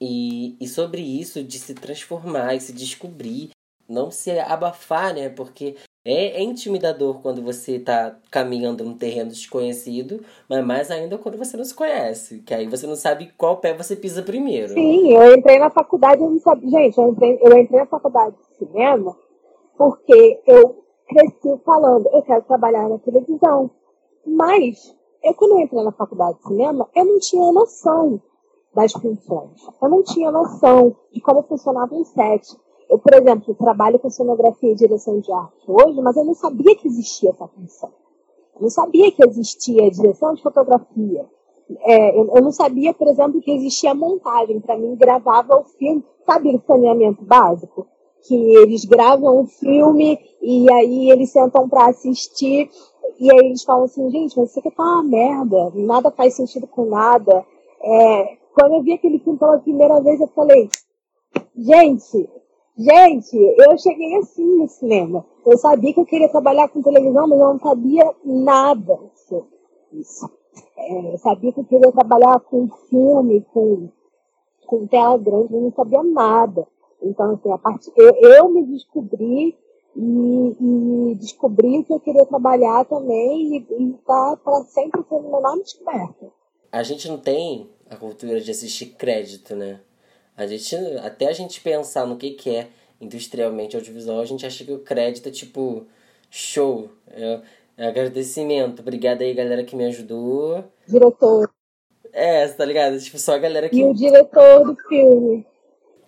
E, 0.00 0.56
e 0.58 0.66
sobre 0.66 1.02
isso 1.02 1.44
de 1.44 1.58
se 1.58 1.74
transformar 1.74 2.54
e 2.54 2.60
se 2.62 2.72
descobrir, 2.72 3.50
não 3.90 4.10
se 4.10 4.30
abafar, 4.38 5.14
né? 5.14 5.28
Porque 5.28 5.76
é, 6.04 6.40
é 6.40 6.42
intimidador 6.42 7.20
quando 7.20 7.42
você 7.42 7.76
está 7.76 8.16
caminhando 8.30 8.84
num 8.84 8.96
terreno 8.96 9.30
desconhecido, 9.30 10.20
mas 10.48 10.64
mais 10.64 10.90
ainda 10.90 11.18
quando 11.18 11.36
você 11.36 11.56
não 11.56 11.64
se 11.64 11.74
conhece, 11.74 12.40
que 12.40 12.54
aí 12.54 12.66
você 12.66 12.86
não 12.86 12.96
sabe 12.96 13.32
qual 13.36 13.58
pé 13.58 13.74
você 13.74 13.94
pisa 13.94 14.22
primeiro. 14.22 14.72
Sim, 14.72 15.12
eu 15.14 15.34
entrei 15.34 15.58
na 15.58 15.70
faculdade, 15.70 16.22
eu 16.22 16.30
não 16.30 16.38
sabia. 16.38 16.70
Gente, 16.70 16.98
eu 16.98 17.08
entrei, 17.08 17.38
eu 17.42 17.58
entrei 17.58 17.80
na 17.80 17.86
faculdade 17.86 18.34
de 18.36 18.66
cinema 18.66 19.16
porque 19.76 20.40
eu 20.46 20.84
cresci 21.08 21.60
falando, 21.64 22.08
eu 22.12 22.22
quero 22.22 22.42
trabalhar 22.42 22.88
na 22.88 22.98
televisão. 22.98 23.70
Mas, 24.26 24.94
eu 25.24 25.34
quando 25.34 25.52
eu 25.52 25.60
entrei 25.60 25.82
na 25.82 25.92
faculdade 25.92 26.38
de 26.38 26.44
cinema, 26.44 26.88
eu 26.94 27.04
não 27.04 27.18
tinha 27.18 27.52
noção 27.52 28.20
das 28.74 28.92
funções. 28.92 29.60
Eu 29.82 29.88
não 29.88 30.02
tinha 30.02 30.30
noção 30.30 30.96
de 31.12 31.20
como 31.20 31.42
funcionava 31.42 31.94
um 31.94 32.04
set. 32.04 32.56
Eu, 32.90 32.98
por 32.98 33.14
exemplo, 33.14 33.54
trabalho 33.54 34.00
com 34.00 34.10
cenografia 34.10 34.72
e 34.72 34.74
direção 34.74 35.20
de 35.20 35.32
arte 35.32 35.64
hoje, 35.68 36.00
mas 36.02 36.16
eu 36.16 36.24
não 36.24 36.34
sabia 36.34 36.74
que 36.74 36.88
existia 36.88 37.30
essa 37.30 37.46
função. 37.46 37.90
Eu 38.56 38.62
não 38.62 38.68
sabia 38.68 39.12
que 39.12 39.24
existia 39.24 39.88
direção 39.92 40.34
de 40.34 40.42
fotografia. 40.42 41.24
É, 41.82 42.18
eu, 42.18 42.28
eu, 42.34 42.42
não 42.42 42.50
sabia, 42.50 42.92
por 42.92 43.06
exemplo, 43.06 43.40
que 43.40 43.52
existia 43.52 43.94
montagem. 43.94 44.58
Para 44.60 44.76
mim, 44.76 44.96
gravava 44.96 45.56
o 45.56 45.64
filme, 45.64 46.04
sabe 46.26 46.52
o 46.52 46.60
saneamento 46.66 47.24
básico? 47.24 47.86
Que 48.26 48.34
eles 48.34 48.84
gravam 48.84 49.40
o 49.40 49.46
filme 49.46 50.18
e 50.42 50.70
aí 50.72 51.10
eles 51.12 51.30
sentam 51.30 51.68
para 51.68 51.90
assistir 51.90 52.68
e 53.20 53.30
aí 53.30 53.46
eles 53.46 53.62
falam 53.62 53.84
assim, 53.84 54.10
gente, 54.10 54.36
mas 54.36 54.50
isso 54.50 54.58
aqui 54.58 54.70
tá 54.70 54.82
uma 54.82 55.02
merda, 55.02 55.70
nada 55.74 56.10
faz 56.10 56.34
sentido 56.34 56.66
com 56.66 56.86
nada. 56.86 57.44
É, 57.82 58.36
quando 58.52 58.74
eu 58.74 58.82
vi 58.82 58.94
aquele 58.94 59.18
filme 59.20 59.38
pela 59.38 59.58
primeira 59.58 60.00
vez, 60.00 60.20
eu 60.20 60.26
falei, 60.28 60.68
gente, 61.56 62.28
gente, 62.82 63.36
eu 63.36 63.78
cheguei 63.78 64.16
assim 64.16 64.44
no 64.58 64.68
cinema. 64.68 65.24
Eu 65.46 65.56
sabia 65.58 65.92
que 65.92 66.00
eu 66.00 66.06
queria 66.06 66.28
trabalhar 66.28 66.68
com 66.68 66.82
televisão, 66.82 67.26
mas 67.26 67.40
eu 67.40 67.46
não 67.46 67.58
sabia 67.58 68.14
nada 68.24 68.98
sobre 69.28 69.48
isso. 69.92 70.30
É, 70.76 71.12
eu 71.12 71.18
sabia 71.18 71.52
que 71.52 71.60
eu 71.60 71.64
queria 71.64 71.92
trabalhar 71.92 72.40
com 72.40 72.68
filme, 72.88 73.44
com, 73.52 73.88
com 74.66 74.86
tela 74.86 75.18
grande, 75.18 75.54
eu 75.54 75.60
não 75.60 75.72
sabia 75.72 76.02
nada. 76.02 76.66
Então, 77.02 77.34
assim, 77.34 77.50
a 77.50 77.58
parte, 77.58 77.90
eu, 77.96 78.14
eu 78.14 78.48
me 78.50 78.64
descobri 78.66 79.56
e, 79.96 80.56
e, 80.60 81.14
descobri 81.16 81.82
que 81.84 81.92
eu 81.92 82.00
queria 82.00 82.24
trabalhar 82.26 82.84
também 82.84 83.56
e, 83.56 83.90
estar 83.92 84.30
tá 84.30 84.36
para 84.36 84.64
sempre 84.64 85.02
sendo 85.08 85.28
uma 85.28 85.38
enorme 85.38 85.62
descoberta. 85.62 86.32
A 86.70 86.82
gente 86.82 87.08
não 87.08 87.18
tem 87.18 87.68
a 87.88 87.96
cultura 87.96 88.40
de 88.40 88.50
assistir 88.50 88.94
crédito, 88.94 89.56
né? 89.56 89.80
A 90.40 90.46
gente, 90.46 90.74
até 91.02 91.28
a 91.28 91.32
gente 91.34 91.60
pensar 91.60 92.06
no 92.06 92.16
que, 92.16 92.30
que 92.30 92.48
é 92.48 92.68
industrialmente 92.98 93.76
audiovisual, 93.76 94.20
a 94.20 94.24
gente 94.24 94.46
acha 94.46 94.64
que 94.64 94.72
o 94.72 94.78
crédito 94.78 95.28
é 95.28 95.30
tipo 95.30 95.86
show, 96.30 96.88
é, 97.10 97.40
é 97.76 97.88
agradecimento. 97.88 98.80
Obrigada 98.80 99.22
aí, 99.22 99.34
galera 99.34 99.62
que 99.64 99.76
me 99.76 99.84
ajudou. 99.84 100.64
Diretor. 100.88 101.50
É, 102.10 102.48
tá 102.48 102.64
ligado? 102.64 102.98
Tipo, 102.98 103.18
só 103.18 103.34
a 103.34 103.38
galera 103.38 103.68
que. 103.68 103.80
E 103.80 103.84
o 103.84 103.92
diretor 103.92 104.64
do 104.64 104.74
filme. 104.88 105.46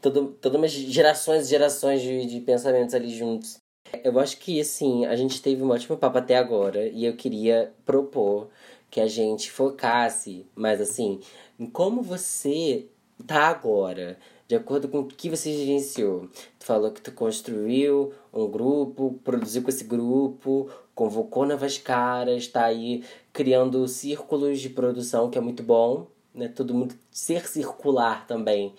Todo, 0.00 0.28
todas 0.40 0.58
umas 0.58 0.72
gerações 0.72 1.44
e 1.46 1.50
gerações 1.50 2.00
de, 2.00 2.24
de 2.24 2.40
pensamentos 2.40 2.94
ali 2.94 3.10
juntos. 3.10 3.58
Eu 4.02 4.18
acho 4.18 4.38
que, 4.38 4.58
assim, 4.58 5.04
a 5.04 5.14
gente 5.14 5.42
teve 5.42 5.62
um 5.62 5.68
ótimo 5.68 5.98
papo 5.98 6.16
até 6.16 6.38
agora 6.38 6.86
e 6.86 7.04
eu 7.04 7.14
queria 7.14 7.74
propor 7.84 8.48
que 8.90 8.98
a 8.98 9.06
gente 9.06 9.50
focasse 9.50 10.46
mais, 10.54 10.80
assim, 10.80 11.20
em 11.60 11.66
como 11.66 12.02
você 12.02 12.86
tá 13.22 13.48
agora, 13.48 14.18
de 14.46 14.54
acordo 14.54 14.88
com 14.88 15.00
o 15.00 15.06
que 15.06 15.30
você 15.30 15.50
vivenciou. 15.50 16.28
Tu 16.58 16.66
falou 16.66 16.90
que 16.90 17.00
tu 17.00 17.12
construiu 17.12 18.12
um 18.32 18.46
grupo, 18.46 19.18
produziu 19.24 19.62
com 19.62 19.70
esse 19.70 19.84
grupo, 19.84 20.68
convocou 20.94 21.46
novas 21.46 21.78
caras, 21.78 22.46
tá 22.46 22.64
aí 22.64 23.04
criando 23.32 23.88
círculos 23.88 24.60
de 24.60 24.68
produção, 24.68 25.30
que 25.30 25.38
é 25.38 25.40
muito 25.40 25.62
bom, 25.62 26.06
né? 26.34 26.48
Todo 26.48 26.74
mundo 26.74 26.94
ser 27.10 27.46
circular 27.46 28.26
também. 28.26 28.74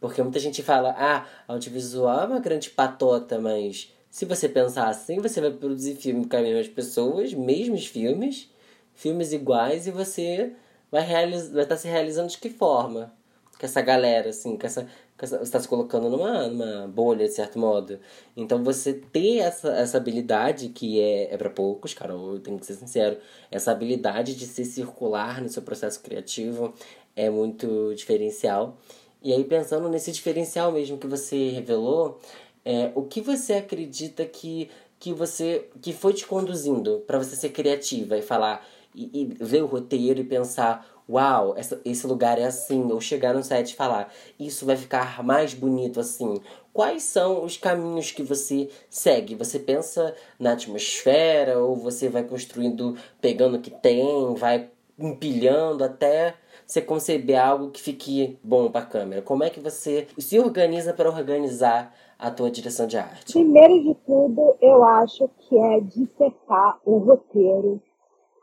Porque 0.00 0.22
muita 0.22 0.38
gente 0.38 0.62
fala, 0.62 0.94
ah, 0.96 1.26
audiovisual 1.46 2.22
é 2.22 2.26
uma 2.26 2.40
grande 2.40 2.70
patota, 2.70 3.38
mas 3.38 3.92
se 4.10 4.24
você 4.24 4.48
pensar 4.48 4.88
assim, 4.88 5.20
você 5.20 5.40
vai 5.40 5.50
produzir 5.50 5.96
filme 5.96 6.26
com 6.26 6.36
as 6.36 6.42
mesmas 6.42 6.68
pessoas, 6.68 7.34
mesmos 7.34 7.86
filmes, 7.86 8.50
filmes 8.94 9.32
iguais, 9.32 9.86
e 9.86 9.90
você 9.90 10.52
vai, 10.90 11.02
realiz... 11.02 11.50
vai 11.50 11.64
estar 11.64 11.76
se 11.76 11.88
realizando 11.88 12.28
de 12.28 12.38
que 12.38 12.48
forma? 12.48 13.12
Com 13.58 13.66
essa 13.66 13.80
galera, 13.80 14.30
assim, 14.30 14.56
com 14.56 14.66
essa, 14.66 14.82
com 14.82 15.24
essa... 15.24 15.38
você 15.38 15.44
está 15.44 15.60
se 15.60 15.66
colocando 15.66 16.08
numa, 16.08 16.46
numa 16.46 16.86
bolha, 16.86 17.26
de 17.26 17.34
certo 17.34 17.58
modo. 17.58 17.98
Então, 18.36 18.62
você 18.62 18.94
ter 18.94 19.38
essa, 19.38 19.70
essa 19.70 19.96
habilidade, 19.96 20.68
que 20.68 21.00
é, 21.00 21.34
é 21.34 21.36
para 21.36 21.50
poucos, 21.50 21.92
cara, 21.92 22.12
eu 22.12 22.38
tenho 22.38 22.58
que 22.58 22.66
ser 22.66 22.74
sincero, 22.74 23.18
essa 23.50 23.72
habilidade 23.72 24.34
de 24.36 24.46
se 24.46 24.64
circular 24.64 25.42
no 25.42 25.48
seu 25.48 25.62
processo 25.62 26.00
criativo 26.00 26.72
é 27.16 27.28
muito 27.28 27.92
diferencial. 27.94 28.78
E 29.20 29.32
aí, 29.32 29.42
pensando 29.42 29.88
nesse 29.88 30.12
diferencial 30.12 30.70
mesmo 30.70 30.96
que 30.96 31.06
você 31.06 31.48
revelou, 31.48 32.20
é, 32.64 32.92
o 32.94 33.02
que 33.02 33.20
você 33.20 33.54
acredita 33.54 34.24
que, 34.24 34.70
que 35.00 35.12
você 35.12 35.68
que 35.82 35.92
foi 35.92 36.12
te 36.12 36.26
conduzindo 36.26 37.02
para 37.06 37.18
você 37.18 37.34
ser 37.34 37.48
criativa 37.48 38.16
e 38.16 38.22
falar 38.22 38.64
e, 38.94 39.22
e 39.22 39.24
ver 39.44 39.62
o 39.62 39.66
roteiro 39.66 40.20
e 40.20 40.24
pensar, 40.24 40.86
uau, 41.08 41.54
essa, 41.56 41.80
esse 41.84 42.06
lugar 42.06 42.38
é 42.38 42.44
assim, 42.44 42.92
ou 42.92 43.00
chegar 43.00 43.34
no 43.34 43.42
set 43.42 43.70
e 43.70 43.76
falar, 43.76 44.12
isso 44.38 44.66
vai 44.66 44.76
ficar 44.76 45.22
mais 45.24 45.54
bonito 45.54 45.98
assim. 45.98 46.40
Quais 46.72 47.02
são 47.02 47.44
os 47.44 47.56
caminhos 47.56 48.12
que 48.12 48.22
você 48.22 48.68
segue? 48.90 49.34
Você 49.34 49.58
pensa 49.58 50.14
na 50.38 50.52
atmosfera 50.52 51.58
ou 51.58 51.74
você 51.74 52.08
vai 52.08 52.22
construindo, 52.22 52.96
pegando 53.20 53.56
o 53.56 53.60
que 53.60 53.70
tem, 53.70 54.34
vai 54.34 54.70
empilhando 54.98 55.82
até 55.84 56.34
você 56.66 56.82
conceber 56.82 57.40
algo 57.40 57.70
que 57.70 57.80
fique 57.80 58.38
bom 58.44 58.70
para 58.70 58.82
a 58.82 58.86
câmera? 58.86 59.22
Como 59.22 59.42
é 59.42 59.48
que 59.48 59.60
você 59.60 60.06
se 60.18 60.38
organiza 60.38 60.92
para 60.92 61.08
organizar 61.08 61.94
a 62.18 62.30
tua 62.30 62.50
direção 62.50 62.86
de 62.86 62.98
arte? 62.98 63.32
Primeiro 63.32 63.82
de 63.82 63.94
tudo, 64.04 64.56
eu 64.60 64.84
acho 64.84 65.30
que 65.38 65.56
é 65.56 65.80
dissecar 65.80 66.78
o 66.84 66.98
roteiro 66.98 67.80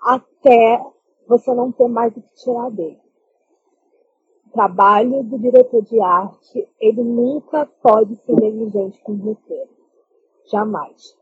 até 0.01 0.81
você 1.27 1.53
não 1.53 1.72
ter 1.72 1.88
mais 1.88 2.15
o 2.15 2.22
que 2.22 2.36
tirar 2.36 2.70
dele. 2.72 3.00
O 4.48 4.51
trabalho 4.51 5.24
do 5.24 5.38
diretor 5.38 5.82
de 5.84 6.00
arte, 6.00 6.67
ele 6.79 7.03
nunca 7.03 7.65
pode 7.82 8.15
ser 8.17 8.34
negligente 8.34 9.01
com 9.03 9.13
o 9.13 9.17
roteiro. 9.17 9.70
Jamais. 10.51 11.15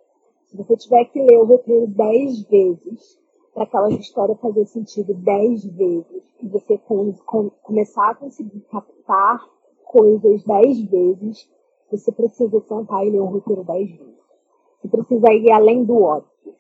Se 0.48 0.58
você 0.58 0.76
tiver 0.78 1.06
que 1.06 1.22
ler 1.22 1.40
o 1.40 1.46
roteiro 1.46 1.88
dez 1.88 2.44
vezes, 2.44 3.18
para 3.54 3.64
aquela 3.64 3.90
história 3.92 4.36
fazer 4.36 4.66
sentido 4.66 5.14
dez 5.14 5.66
vezes, 5.66 6.24
e 6.42 6.48
você 6.48 6.78
com, 6.78 7.14
com, 7.26 7.50
começar 7.62 8.12
a 8.12 8.16
conseguir 8.16 8.62
captar 8.62 9.48
coisas 9.86 10.44
dez 10.44 10.82
vezes, 10.84 11.50
você 11.90 12.12
precisa 12.12 12.60
sentar 12.62 13.06
e 13.06 13.12
ler 13.12 13.20
o 13.20 13.26
roteiro 13.26 13.64
dez 13.64 13.90
vezes. 13.90 14.24
Você 14.82 14.88
precisa 14.90 15.32
ir 15.32 15.52
além 15.52 15.84
do 15.84 16.02
óbvio. 16.02 16.56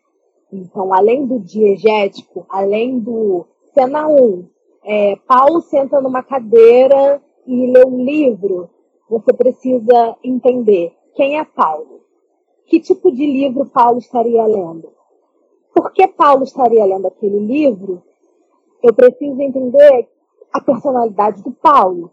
Então, 0.54 0.94
além 0.94 1.26
do 1.26 1.40
diegético, 1.40 2.46
além 2.48 3.00
do 3.00 3.48
cena 3.74 4.08
1, 4.08 4.48
é, 4.84 5.16
Paulo 5.28 5.62
senta 5.62 6.00
numa 6.00 6.22
cadeira 6.22 7.20
e 7.48 7.72
lê 7.72 7.84
um 7.84 8.04
livro, 8.04 8.70
você 9.10 9.34
precisa 9.34 10.16
entender 10.24 10.96
quem 11.16 11.40
é 11.40 11.44
Paulo. 11.44 12.02
Que 12.68 12.80
tipo 12.80 13.12
de 13.12 13.26
livro 13.26 13.66
Paulo 13.66 13.98
estaria 13.98 14.46
lendo? 14.46 14.94
Por 15.74 15.92
que 15.92 16.08
Paulo 16.08 16.44
estaria 16.44 16.86
lendo 16.86 17.08
aquele 17.08 17.40
livro? 17.40 18.04
Eu 18.84 18.94
preciso 18.94 19.42
entender 19.42 20.08
a 20.54 20.62
personalidade 20.62 21.42
do 21.42 21.52
Paulo. 21.52 22.12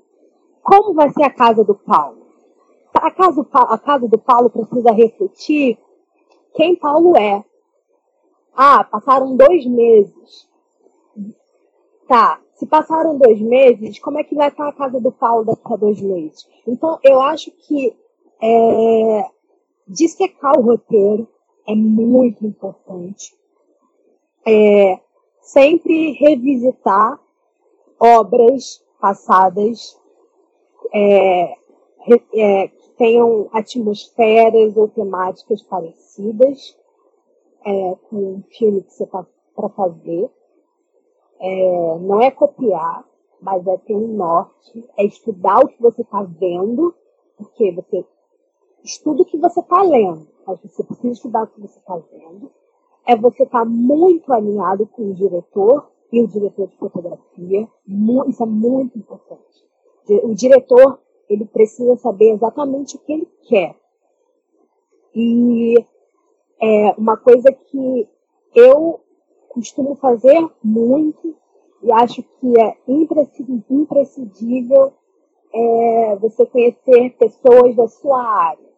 Como 0.62 0.94
vai 0.94 1.10
ser 1.10 1.24
a 1.24 1.30
casa 1.30 1.62
do 1.62 1.74
Paulo? 1.74 2.20
A 2.94 3.10
casa, 3.10 3.46
a 3.52 3.78
casa 3.78 4.08
do 4.08 4.18
Paulo 4.18 4.48
precisa 4.48 4.92
refletir 4.92 5.78
quem 6.54 6.74
Paulo 6.74 7.16
é, 7.16 7.44
ah, 8.54 8.84
passaram 8.84 9.36
dois 9.36 9.66
meses. 9.66 10.48
Tá, 12.08 12.40
se 12.54 12.66
passaram 12.66 13.16
dois 13.18 13.40
meses, 13.40 13.98
como 13.98 14.18
é 14.18 14.24
que 14.24 14.34
vai 14.34 14.48
estar 14.48 14.68
a 14.68 14.72
casa 14.72 15.00
do 15.00 15.12
Paulo 15.12 15.44
daqui 15.44 15.72
a 15.72 15.76
dois 15.76 16.00
meses? 16.00 16.46
Então, 16.66 16.98
eu 17.02 17.20
acho 17.20 17.50
que 17.52 17.96
É, 18.42 19.24
dissecar 19.86 20.58
o 20.58 20.62
roteiro 20.62 21.28
é 21.68 21.74
muito 21.74 22.46
importante. 22.46 23.36
É, 24.46 24.98
sempre 25.42 26.12
revisitar 26.12 27.20
obras 27.98 28.82
passadas 28.98 29.94
é, 30.90 31.54
é, 32.34 32.68
que 32.68 32.90
tenham 32.96 33.50
atmosferas 33.52 34.74
ou 34.74 34.88
temáticas 34.88 35.62
parecidas 35.62 36.74
é, 37.64 37.94
com 38.08 38.16
o 38.16 38.44
filme 38.50 38.82
que 38.82 38.92
você 38.92 39.04
está 39.04 39.26
para 39.54 39.68
fazer. 39.70 40.30
É, 41.40 41.98
não 42.00 42.20
é 42.20 42.30
copiar, 42.30 43.04
mas 43.40 43.66
é 43.66 43.76
ter 43.78 43.94
um 43.94 44.08
norte, 44.08 44.84
é 44.96 45.04
estudar 45.04 45.60
o 45.60 45.68
que 45.68 45.80
você 45.80 46.02
está 46.02 46.22
vendo, 46.22 46.94
porque 47.36 47.72
você 47.72 48.04
estuda 48.84 49.22
o 49.22 49.24
que 49.24 49.38
você 49.38 49.60
está 49.60 49.82
lendo, 49.82 50.28
mas 50.46 50.60
você 50.60 50.84
precisa 50.84 51.12
estudar 51.12 51.44
o 51.44 51.46
que 51.46 51.60
você 51.60 51.78
está 51.78 51.96
vendo. 51.96 52.50
É 53.06 53.16
você 53.16 53.44
estar 53.44 53.60
tá 53.60 53.64
muito 53.64 54.32
alinhado 54.32 54.86
com 54.86 55.10
o 55.10 55.14
diretor 55.14 55.90
e 56.12 56.22
o 56.22 56.28
diretor 56.28 56.68
de 56.68 56.76
fotografia. 56.76 57.68
Isso 58.28 58.42
é 58.42 58.46
muito 58.46 58.98
importante. 58.98 59.64
O 60.24 60.34
diretor, 60.34 61.00
ele 61.28 61.46
precisa 61.46 61.96
saber 61.96 62.32
exatamente 62.32 62.96
o 62.96 62.98
que 63.00 63.12
ele 63.12 63.28
quer. 63.48 63.76
E 65.14 65.74
é 66.60 66.94
uma 66.98 67.16
coisa 67.16 67.52
que 67.52 68.08
eu 68.54 69.00
costumo 69.48 69.94
fazer 69.96 70.46
muito 70.62 71.34
e 71.82 71.90
acho 71.92 72.22
que 72.22 72.60
é 72.60 72.76
imprescindível 72.86 74.92
é 75.52 76.16
você 76.16 76.46
conhecer 76.46 77.10
pessoas 77.18 77.74
da 77.74 77.88
sua 77.88 78.22
área, 78.22 78.70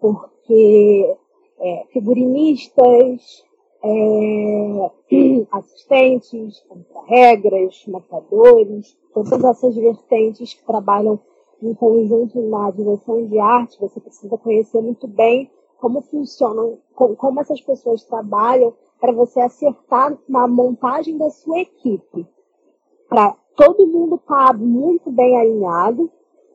porque 0.00 1.16
é, 1.58 1.86
figurinistas, 1.92 3.44
é, 3.82 4.90
assistentes, 5.50 6.62
regras, 7.06 7.86
marcadores, 7.86 8.98
todas 9.14 9.42
essas 9.42 9.76
vertentes 9.76 10.54
que 10.54 10.66
trabalham 10.66 11.18
em 11.62 11.72
conjunto 11.74 12.40
na 12.42 12.70
direção 12.70 13.26
de 13.26 13.38
arte, 13.38 13.80
você 13.80 13.98
precisa 13.98 14.36
conhecer 14.36 14.80
muito 14.80 15.08
bem 15.08 15.50
como 15.80 16.02
funcionam, 16.02 16.78
como 16.94 17.40
essas 17.40 17.60
pessoas 17.60 18.04
trabalham 18.04 18.74
para 19.00 19.12
você 19.12 19.40
acertar 19.40 20.16
na 20.28 20.46
montagem 20.46 21.16
da 21.16 21.30
sua 21.30 21.60
equipe. 21.60 22.26
Para 23.08 23.36
todo 23.56 23.86
mundo 23.86 24.16
estar 24.16 24.48
tá 24.48 24.52
muito 24.54 25.10
bem 25.10 25.38
alinhado 25.38 26.10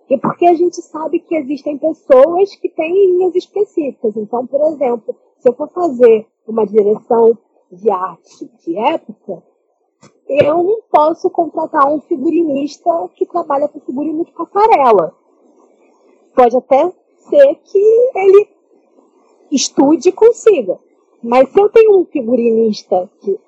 e 0.10 0.18
porque 0.18 0.46
a 0.46 0.54
gente 0.54 0.82
sabe 0.82 1.20
que 1.20 1.36
existem 1.36 1.78
pessoas 1.78 2.56
que 2.58 2.70
têm 2.70 2.94
linhas 2.94 3.34
específicas. 3.36 4.16
Então, 4.18 4.46
por 4.46 4.62
exemplo, 4.68 5.16
se 5.40 5.50
eu 5.50 5.54
for 5.54 5.70
fazer 5.70 6.28
uma 6.48 6.66
direção 6.66 7.38
de 7.72 7.90
arte 7.90 8.52
de 8.64 8.78
época, 8.78 9.42
eu 10.28 10.64
não 10.64 10.82
posso 10.92 11.30
contratar 11.30 11.92
um 11.92 12.02
figurinista 12.02 12.90
que 13.16 13.26
trabalha 13.26 13.68
com 13.68 13.80
figurino 13.80 14.26
de 14.26 14.32
passarela. 14.32 15.16
Pode 16.36 16.58
até 16.58 16.92
ser 17.30 17.56
que 17.56 18.12
ele 18.16 18.53
estude 19.56 20.10
e 20.10 20.12
consiga. 20.12 20.80
Mas 21.22 21.50
se 21.50 21.60
eu 21.60 21.70
tenho 21.70 22.00
um 22.00 22.06
figurinista 22.06 23.10
que 23.22 23.40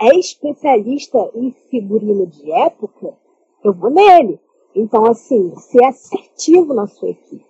é 0.00 0.16
especialista 0.18 1.30
em 1.34 1.50
figurino 1.70 2.26
de 2.26 2.50
época, 2.52 3.14
eu 3.64 3.72
vou 3.72 3.90
nele. 3.90 4.40
Então, 4.74 5.04
assim, 5.06 5.54
ser 5.56 5.84
assertivo 5.84 6.72
na 6.72 6.86
sua 6.86 7.10
equipe. 7.10 7.44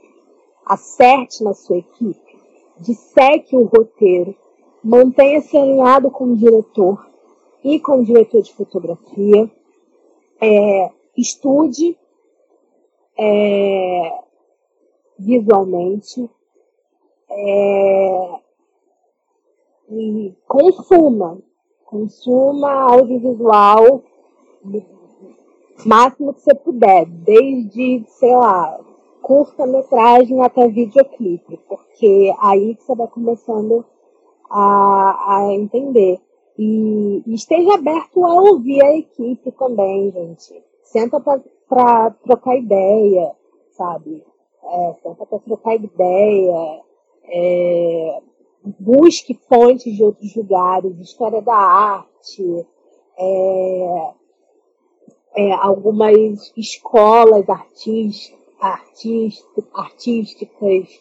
Acerte 0.64 1.44
na 1.44 1.53
sua 1.53 1.79
equipe. 1.79 2.38
Disseque 2.81 3.57
o 3.57 3.64
roteiro. 3.64 4.35
Mantenha-se 4.83 5.57
alinhado 5.57 6.11
com 6.11 6.25
o 6.25 6.37
diretor 6.37 7.07
e 7.62 7.79
com 7.79 8.01
o 8.01 8.05
diretor 8.05 8.42
de 8.42 8.55
fotografia. 8.55 9.51
É, 10.40 10.90
estude 11.16 11.99
é, 13.18 14.21
visualmente. 15.18 16.31
É, 17.30 18.40
e 19.90 20.34
consuma, 20.46 21.38
consuma 21.84 22.70
audiovisual 22.90 24.02
máximo 25.86 26.34
que 26.34 26.40
você 26.40 26.54
puder, 26.54 27.06
desde, 27.06 28.04
sei 28.08 28.34
lá, 28.34 28.78
curta-metragem 29.22 30.40
até 30.42 30.68
videoclipe, 30.68 31.58
porque 31.68 32.34
aí 32.40 32.76
você 32.78 32.94
vai 32.94 33.06
começando 33.08 33.84
a, 34.50 35.36
a 35.36 35.54
entender. 35.54 36.20
E, 36.58 37.22
e 37.24 37.34
esteja 37.34 37.74
aberto 37.74 38.24
a 38.24 38.34
ouvir 38.34 38.82
a 38.82 38.96
equipe 38.96 39.52
também, 39.52 40.10
gente. 40.10 40.64
Senta 40.82 41.20
para 41.20 42.10
trocar 42.24 42.56
ideia, 42.56 43.32
sabe? 43.72 44.24
É, 44.64 44.94
senta 45.02 45.24
para 45.24 45.38
trocar 45.38 45.76
ideia. 45.76 46.82
É, 47.30 48.20
busque 48.78 49.38
fontes 49.48 49.94
de 49.94 50.02
outros 50.02 50.34
lugares, 50.34 50.98
história 50.98 51.40
da 51.40 51.54
arte, 51.54 52.66
é, 53.18 54.12
é, 55.36 55.52
algumas 55.54 56.52
escolas 56.56 57.48
artist, 57.48 58.34
artist, 58.60 59.44
artísticas, 59.74 61.00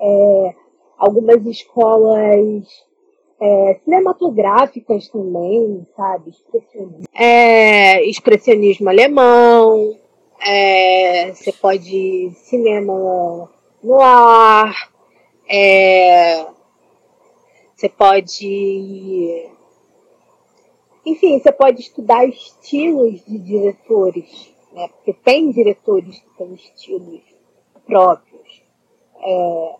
é, 0.00 0.54
algumas 0.98 1.44
escolas 1.46 2.66
é, 3.40 3.80
cinematográficas 3.84 5.08
também, 5.08 5.86
sabe? 5.96 6.30
Expressionismo, 6.30 7.08
é, 7.14 8.04
expressionismo 8.04 8.88
alemão, 8.88 9.96
você 11.34 11.52
pode 11.52 12.30
cinema 12.36 13.50
no 13.82 14.00
ar, 14.00 14.74
é, 15.48 16.46
você 17.74 17.88
pode. 17.88 19.50
Enfim, 21.06 21.38
você 21.38 21.50
pode 21.50 21.80
estudar 21.80 22.26
estilos 22.26 23.24
de 23.24 23.38
diretores, 23.38 24.52
né? 24.72 24.88
porque 24.88 25.14
tem 25.14 25.50
diretores 25.50 26.18
que 26.18 26.36
têm 26.36 26.52
estilos 26.54 27.22
próprios. 27.86 28.62
É, 29.20 29.76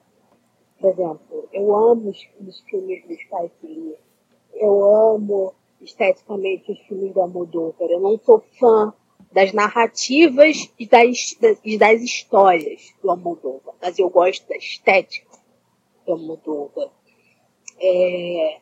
por 0.81 0.91
exemplo, 0.91 1.49
eu 1.53 1.77
amo 1.77 2.11
os, 2.11 2.27
os 2.41 2.61
filmes 2.61 3.05
do 3.07 3.15
Spike. 3.15 3.97
Eu 4.55 4.85
amo 4.85 5.55
esteticamente 5.83 6.73
os 6.73 6.79
filmes 6.87 7.13
do 7.13 7.21
Almodóvar. 7.21 7.89
Eu 7.91 8.01
não 8.01 8.19
sou 8.19 8.43
fã 8.59 8.95
das 9.31 9.53
narrativas 9.53 10.73
e 10.79 10.87
das, 10.87 11.37
das, 11.41 11.59
das 11.79 12.01
histórias 12.01 12.95
do 13.03 13.11
Almodóvar, 13.11 13.75
mas 13.81 13.99
eu 13.99 14.09
gosto 14.09 14.49
da 14.49 14.57
estética 14.57 15.28
Almodóvar. 16.13 16.91
É, 17.81 18.61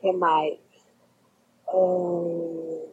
que 0.00 0.12
mais? 0.12 0.58
Hum... 1.72 2.84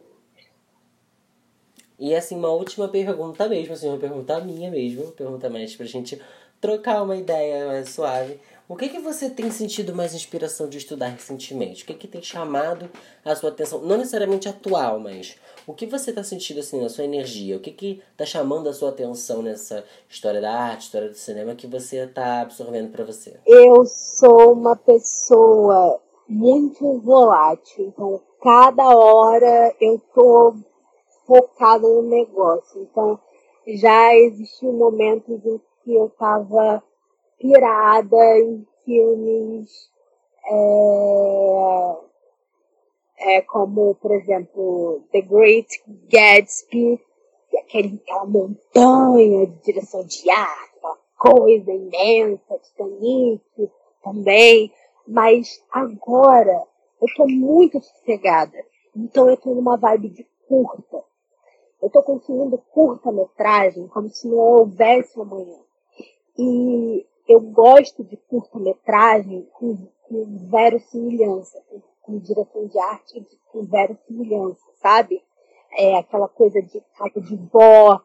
E 1.98 2.14
assim, 2.16 2.34
uma 2.34 2.48
última 2.48 2.88
pergunta 2.88 3.48
mesmo, 3.48 3.74
assim, 3.74 3.88
uma 3.88 3.98
pergunta 3.98 4.40
minha 4.40 4.70
mesmo, 4.70 5.12
pergunta 5.12 5.48
mais 5.48 5.76
pra 5.76 5.86
gente 5.86 6.20
trocar 6.60 7.02
uma 7.02 7.16
ideia 7.16 7.66
mais 7.68 7.90
suave. 7.90 8.40
O 8.68 8.76
que 8.76 8.88
que 8.88 9.00
você 9.00 9.28
tem 9.28 9.50
sentido 9.50 9.94
mais 9.94 10.14
inspiração 10.14 10.68
de 10.68 10.78
estudar 10.78 11.08
recentemente? 11.08 11.82
O 11.82 11.86
que 11.86 11.94
que 11.94 12.06
tem 12.06 12.22
chamado 12.22 12.88
a 13.24 13.34
sua 13.34 13.50
atenção? 13.50 13.80
Não 13.80 13.96
necessariamente 13.96 14.48
atual, 14.48 15.00
mas 15.00 15.36
o 15.66 15.74
que 15.74 15.84
você 15.84 16.10
está 16.10 16.22
sentindo 16.22 16.60
assim 16.60 16.80
na 16.80 16.88
sua 16.88 17.04
energia? 17.04 17.56
O 17.56 17.60
que 17.60 17.72
que 17.72 18.02
está 18.12 18.24
chamando 18.24 18.68
a 18.68 18.72
sua 18.72 18.90
atenção 18.90 19.42
nessa 19.42 19.84
história 20.08 20.40
da 20.40 20.52
arte, 20.52 20.82
história 20.82 21.08
do 21.08 21.16
cinema 21.16 21.56
que 21.56 21.66
você 21.66 22.04
está 22.04 22.40
absorvendo 22.40 22.92
para 22.92 23.04
você? 23.04 23.38
Eu 23.44 23.84
sou 23.84 24.52
uma 24.52 24.76
pessoa 24.76 26.00
muito 26.28 27.00
volátil, 27.00 27.86
então 27.86 28.20
cada 28.40 28.96
hora 28.96 29.74
eu 29.80 30.00
tô 30.14 30.54
focada 31.26 31.86
no 31.86 32.02
negócio. 32.02 32.80
Então 32.80 33.18
já 33.66 34.14
existiu 34.14 34.72
momentos 34.72 35.44
em 35.44 35.60
que 35.84 35.94
eu 35.94 36.06
estava 36.06 36.82
pirada 37.42 38.38
em 38.38 38.64
filmes 38.84 39.90
é, 40.48 41.96
é, 43.18 43.42
como, 43.42 43.96
por 43.96 44.12
exemplo, 44.12 45.02
The 45.10 45.22
Great 45.22 45.82
Gatsby, 46.08 47.00
é 47.52 47.58
aquele, 47.58 48.00
aquela 48.02 48.26
montanha 48.26 49.46
de 49.48 49.62
direção 49.64 50.04
de 50.04 50.30
arte, 50.30 50.78
aquela 50.78 50.98
coisa 51.18 51.72
imensa, 51.72 52.58
Titanic 52.60 53.42
também, 54.04 54.72
mas 55.06 55.64
agora 55.72 56.62
eu 57.00 57.06
estou 57.08 57.28
muito 57.28 57.82
sossegada, 57.82 58.64
então 58.96 59.28
eu 59.28 59.34
estou 59.34 59.54
numa 59.54 59.76
vibe 59.76 60.10
de 60.10 60.26
curta. 60.46 61.02
Eu 61.80 61.88
estou 61.88 62.02
consumindo 62.04 62.58
curta-metragem 62.70 63.88
como 63.88 64.08
se 64.08 64.28
não 64.28 64.36
houvesse 64.36 65.20
amanhã. 65.20 65.58
E 66.38 67.04
eu 67.28 67.40
gosto 67.40 68.02
de 68.04 68.16
curta-metragem 68.16 69.48
com, 69.52 69.88
com 70.02 70.48
verossimilhança, 70.50 71.62
com, 71.68 71.80
com 72.02 72.18
direção 72.18 72.66
de 72.66 72.78
arte 72.78 73.26
com 73.52 73.62
verossimilhança, 73.64 74.64
sabe? 74.80 75.22
É 75.76 75.96
aquela 75.96 76.28
coisa 76.28 76.60
de 76.62 76.82
casa 76.96 77.20
de 77.20 77.36
vó, 77.52 78.00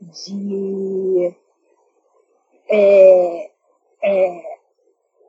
de 0.00 1.34
é, 2.68 3.50
é, 4.02 4.58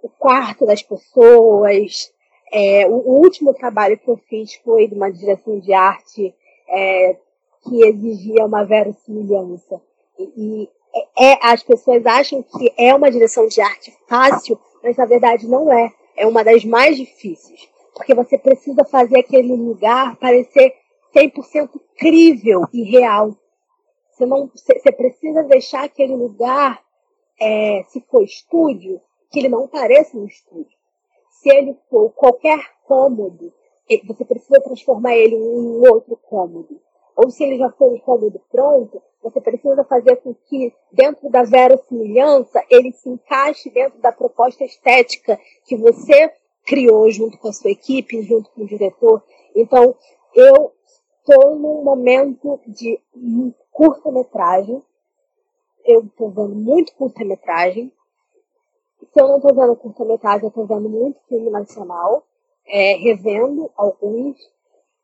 o 0.01 0.09
quarto 0.09 0.65
das 0.65 0.81
pessoas. 0.81 2.13
É, 2.51 2.87
o, 2.87 2.95
o, 2.95 3.19
último 3.21 3.53
trabalho 3.53 3.97
que 3.97 4.07
eu 4.07 4.17
fiz 4.17 4.55
foi 4.55 4.87
de 4.87 4.95
uma 4.95 5.11
direção 5.11 5.59
de 5.59 5.71
arte 5.71 6.33
é, 6.67 7.17
que 7.63 7.83
exigia 7.85 8.45
uma 8.45 8.65
verossimilhança. 8.65 9.81
E 10.17 10.69
é, 10.93 11.31
é, 11.31 11.39
as 11.41 11.63
pessoas 11.63 12.05
acham 12.05 12.43
que 12.43 12.73
é 12.77 12.93
uma 12.93 13.11
direção 13.11 13.47
de 13.47 13.61
arte 13.61 13.95
fácil, 14.07 14.59
mas 14.83 14.97
na 14.97 15.05
verdade 15.05 15.47
não 15.47 15.71
é. 15.71 15.91
É 16.15 16.25
uma 16.25 16.43
das 16.43 16.65
mais 16.65 16.97
difíceis. 16.97 17.69
Porque 17.93 18.13
você 18.13 18.37
precisa 18.37 18.83
fazer 18.85 19.19
aquele 19.19 19.53
lugar 19.53 20.17
parecer 20.17 20.73
100% 21.15 21.69
crível 21.97 22.63
e 22.73 22.83
real. 22.83 23.35
Você, 24.11 24.25
não, 24.25 24.49
você 24.53 24.91
precisa 24.91 25.43
deixar 25.43 25.85
aquele 25.85 26.15
lugar, 26.15 26.81
é, 27.39 27.83
se 27.87 28.01
for 28.09 28.23
estúdio, 28.23 29.01
que 29.31 29.39
ele 29.39 29.49
não 29.49 29.67
pareça 29.67 30.17
um 30.17 30.25
estúdio. 30.25 30.77
Se 31.29 31.49
ele 31.49 31.77
for 31.89 32.09
qualquer 32.11 32.59
cômodo, 32.85 33.53
você 34.05 34.25
precisa 34.25 34.59
transformar 34.61 35.15
ele 35.15 35.35
em 35.35 35.87
outro 35.87 36.17
cômodo. 36.17 36.79
Ou 37.15 37.29
se 37.29 37.43
ele 37.43 37.57
já 37.57 37.69
for 37.71 37.93
um 37.93 37.99
cômodo 37.99 38.41
pronto, 38.51 39.01
você 39.21 39.41
precisa 39.41 39.83
fazer 39.83 40.15
com 40.17 40.33
que, 40.33 40.73
dentro 40.91 41.29
da 41.29 41.43
verossimilhança, 41.43 42.63
ele 42.69 42.91
se 42.93 43.09
encaixe 43.09 43.69
dentro 43.69 43.99
da 43.99 44.11
proposta 44.11 44.63
estética 44.63 45.39
que 45.65 45.75
você 45.75 46.33
criou 46.65 47.09
junto 47.11 47.37
com 47.37 47.49
a 47.49 47.53
sua 47.53 47.71
equipe, 47.71 48.21
junto 48.23 48.49
com 48.51 48.63
o 48.63 48.67
diretor. 48.67 49.23
Então, 49.55 49.95
eu 50.33 50.71
estou 51.19 51.55
num 51.55 51.83
momento 51.83 52.59
de 52.67 52.99
curta-metragem. 53.71 54.81
Eu 55.85 56.01
estou 56.01 56.29
vendo 56.29 56.55
muito 56.55 56.93
curta-metragem. 56.95 57.91
Se 59.13 59.21
eu 59.21 59.27
não 59.27 59.37
estou 59.37 59.53
vendo 59.53 59.75
curta-metragem, 59.75 60.43
eu 60.43 60.49
estou 60.49 60.65
vendo 60.65 60.89
muito 60.89 61.19
filme 61.27 61.49
nacional, 61.49 62.23
é, 62.67 62.95
revendo 62.95 63.71
alguns, 63.75 64.37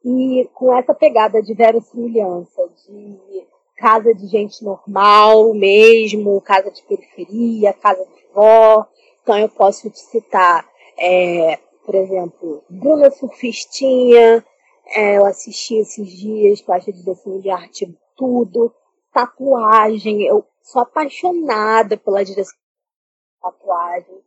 e 0.04 0.48
com 0.54 0.76
essa 0.78 0.94
pegada 0.94 1.42
de 1.42 1.54
verossimilhança, 1.54 2.70
de 2.86 3.48
casa 3.76 4.14
de 4.14 4.28
gente 4.28 4.64
normal 4.64 5.54
mesmo, 5.54 6.42
casa 6.42 6.72
de 6.72 6.82
periferia, 6.84 7.74
casa 7.74 8.04
de 8.06 8.34
vó. 8.34 8.86
Então 9.22 9.38
eu 9.38 9.50
posso 9.50 9.90
te 9.90 10.00
citar, 10.00 10.68
é, 10.98 11.60
por 11.86 11.96
exemplo, 11.96 12.64
Bruna 12.70 13.12
Surfistinha, 13.12 14.44
é, 14.88 15.18
eu 15.18 15.26
assisti 15.26 15.76
esses 15.76 16.08
dias, 16.10 16.62
que 16.62 16.70
eu 16.70 16.76
acho 16.76 16.90
a 16.90 16.94
direção 16.94 17.40
de 17.40 17.50
arte 17.50 17.98
tudo, 18.16 18.74
tatuagem, 19.12 20.24
eu 20.24 20.46
sou 20.62 20.82
apaixonada 20.82 21.98
pela 21.98 22.24
direção 22.24 22.56
de 22.56 23.42
tatuagem. 23.42 24.24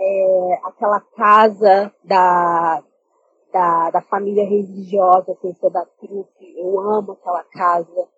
É, 0.00 0.60
aquela 0.62 1.00
casa 1.00 1.92
da, 2.04 2.84
da, 3.52 3.90
da 3.90 4.00
família 4.02 4.44
religiosa, 4.44 5.36
sem 5.40 5.52
ser 5.54 5.70
da 5.70 5.84
trupe, 5.84 6.54
eu 6.56 6.78
amo 6.78 7.12
aquela 7.12 7.42
casa. 7.44 8.08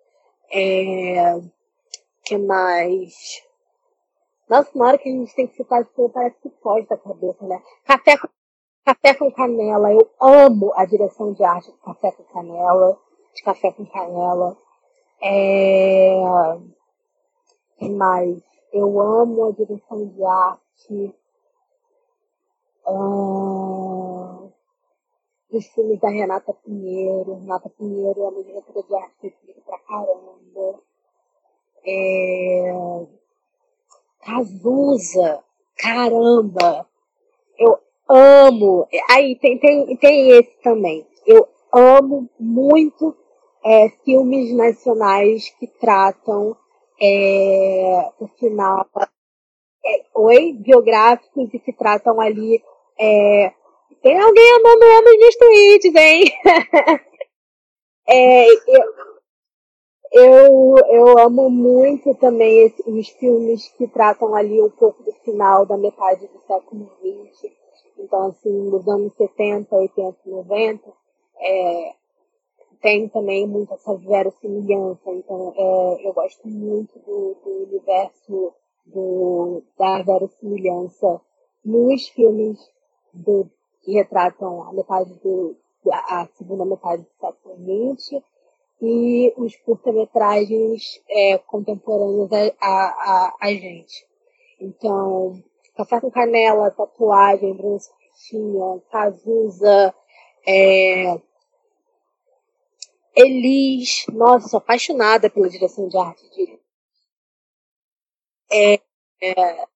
É, 0.53 1.39
que 2.25 2.37
mais? 2.37 3.41
Nossa, 4.49 4.69
na 4.75 4.87
hora 4.87 4.97
que 4.97 5.07
a 5.07 5.11
gente 5.11 5.33
tem 5.33 5.47
que 5.47 5.55
citar 5.55 5.81
isso, 5.81 6.09
parece 6.09 6.35
que 6.41 6.49
foge 6.61 6.85
da 6.87 6.97
cabeça, 6.97 7.45
né? 7.47 7.61
Café 7.85 8.17
com 8.17 8.27
Café 8.83 9.13
com 9.13 9.31
Canela, 9.31 9.93
eu 9.93 10.09
amo 10.19 10.73
a 10.75 10.85
direção 10.85 11.33
de 11.33 11.43
arte 11.43 11.71
de 11.71 11.77
Café 11.77 12.11
com 12.11 12.23
Canela, 12.23 12.99
de 13.33 13.43
Café 13.43 13.71
com 13.71 13.85
Canela. 13.85 14.57
É... 15.21 16.15
que 17.77 17.89
mais? 17.89 18.41
Eu 18.73 18.99
amo 18.99 19.45
a 19.45 19.51
direção 19.51 20.07
de 20.07 20.23
arte 20.25 21.15
uh... 22.87 23.40
dos 25.51 25.65
filmes 25.67 25.99
da 25.99 26.09
Renata 26.09 26.53
Pinheiro. 26.53 27.35
Renata 27.35 27.69
Pinheiro 27.69 28.23
é 28.23 28.27
uma 28.27 28.43
diretora 28.43 28.83
de 28.83 28.95
arte 28.95 29.35
que 29.45 29.61
pra 29.61 29.77
caramba. 29.79 30.79
É... 31.85 33.07
Cazuza, 34.23 35.43
caramba! 35.77 36.87
Eu 37.57 37.79
amo. 38.07 38.87
Aí 39.09 39.35
tem, 39.37 39.57
tem, 39.59 39.97
tem 39.97 40.29
esse 40.29 40.61
também. 40.61 41.05
Eu 41.25 41.47
amo 41.71 42.29
muito 42.39 43.15
é, 43.63 43.89
filmes 44.03 44.55
nacionais 44.55 45.49
que 45.59 45.67
tratam 45.67 46.55
é, 47.01 48.09
o 48.19 48.27
final. 48.27 48.87
É, 49.83 50.05
oi? 50.15 50.53
Biográficos 50.53 51.53
e 51.53 51.59
que 51.59 51.73
tratam 51.73 52.19
ali. 52.21 52.63
Tem 54.01 54.19
alguém 54.19 54.51
amando 54.53 54.85
homens 54.85 55.19
nos 55.19 55.35
tweets, 55.35 55.95
hein? 55.95 56.23
é, 58.07 58.47
eu, 58.47 58.83
eu, 60.11 60.75
eu 60.89 61.19
amo 61.19 61.49
muito 61.49 62.15
também 62.15 62.73
os 62.85 63.09
filmes 63.09 63.67
que 63.77 63.87
tratam 63.87 64.33
ali 64.35 64.61
um 64.61 64.69
pouco 64.71 65.03
do 65.03 65.13
final 65.23 65.65
da 65.65 65.77
metade 65.77 66.27
do 66.27 66.39
século 66.41 66.91
XX 66.99 67.61
então, 68.01 68.27
assim, 68.27 68.69
nos 68.69 68.87
anos 68.87 69.13
70, 69.15 69.75
80, 69.75 70.17
90, 70.25 70.93
é, 71.39 71.95
tem 72.81 73.07
também 73.09 73.47
muita 73.47 73.75
essa 73.75 73.95
verossimilhança. 73.95 75.11
Então, 75.11 75.53
é, 75.55 76.07
eu 76.07 76.13
gosto 76.13 76.47
muito 76.47 76.97
do, 76.99 77.35
do 77.43 77.49
universo 77.67 78.53
do, 78.85 79.63
da 79.77 80.01
verossimilhança 80.01 81.21
nos 81.63 82.07
filmes 82.09 82.59
do, 83.13 83.49
que 83.81 83.91
retratam 83.93 84.63
a 84.63 84.73
metade 84.73 85.13
do, 85.15 85.55
a 85.91 86.27
segunda 86.37 86.65
metade 86.65 87.03
do 87.03 87.09
século 87.19 87.55
XX 87.97 88.23
e 88.81 89.33
os 89.37 89.55
curta-metragens 89.57 91.01
é, 91.09 91.37
contemporâneos 91.37 92.29
a, 92.59 92.67
a, 92.67 93.37
a, 93.39 93.47
gente. 93.53 94.07
Então, 94.59 95.41
Café 95.75 96.01
com 96.01 96.11
Canela, 96.11 96.71
Tatuagem, 96.71 97.55
Bruno 97.55 97.79
Surfistinha, 97.79 98.81
Cazuza, 98.91 99.93
é... 100.47 101.19
Elis, 103.13 104.05
nossa, 104.07 104.47
sou 104.47 104.57
apaixonada 104.57 105.29
pela 105.29 105.49
direção 105.49 105.87
de 105.87 105.97
arte 105.97 106.29
de 106.31 106.61
é, 108.51 108.79
é, 109.21 109.67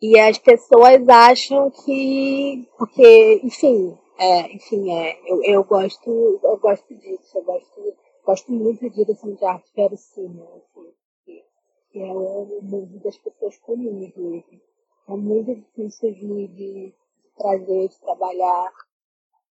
e 0.00 0.18
as 0.18 0.38
pessoas 0.38 1.08
acham 1.08 1.70
que, 1.70 2.68
porque, 2.76 3.40
enfim, 3.42 3.98
é, 4.18 4.52
enfim, 4.54 4.90
é, 4.90 5.18
eu, 5.30 5.42
eu 5.42 5.64
gosto, 5.64 6.40
eu 6.42 6.58
gosto 6.58 6.94
disso, 6.94 7.38
eu 7.38 7.42
gosto, 7.42 7.96
gosto 8.24 8.52
muito 8.52 8.82
da 8.82 8.88
direção 8.88 9.34
de 9.34 9.44
arte 9.44 9.70
verossímil, 9.74 10.44
assim, 10.44 10.92
que, 11.24 11.44
que 11.90 11.98
é 12.00 12.12
o 12.12 12.60
mundo 12.62 12.98
das 13.00 13.18
pessoas 13.18 13.56
comuns 13.58 14.14
mesmo 14.16 14.42
é 15.08 15.16
muito 15.16 15.54
difícil 15.54 16.12
de, 16.12 16.48
de 16.48 16.94
trazer, 17.34 17.88
de 17.88 17.98
trabalhar. 17.98 18.72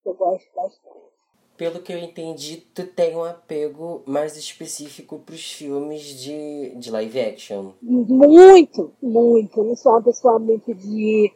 Eu 0.03 0.15
gosto 0.15 0.51
bastante. 0.55 1.12
Pelo 1.57 1.81
que 1.81 1.93
eu 1.93 1.99
entendi, 1.99 2.57
tu 2.73 2.85
tem 2.85 3.15
um 3.15 3.23
apego 3.23 4.01
mais 4.05 4.35
específico 4.35 5.19
para 5.19 5.35
os 5.35 5.51
filmes 5.51 6.01
de, 6.19 6.73
de 6.75 6.89
live 6.91 7.19
action. 7.19 7.71
Muito, 7.81 8.91
muito. 9.01 9.59
Eu 9.59 9.63
não 9.65 9.75
sou 9.75 9.91
uma 9.91 10.01
pessoa 10.01 10.39
muito 10.39 10.73
de, 10.73 11.31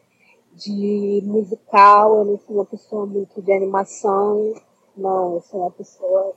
de 0.56 1.22
musical, 1.24 2.20
eu 2.20 2.26
não 2.26 2.40
sou 2.40 2.56
uma 2.56 2.66
pessoa 2.66 3.06
muito 3.06 3.42
de 3.42 3.52
animação. 3.52 4.56
Não, 4.96 5.36
eu 5.36 5.42
sou 5.42 5.62
uma 5.62 5.72
pessoa 5.72 6.34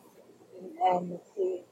é, 0.83 1.01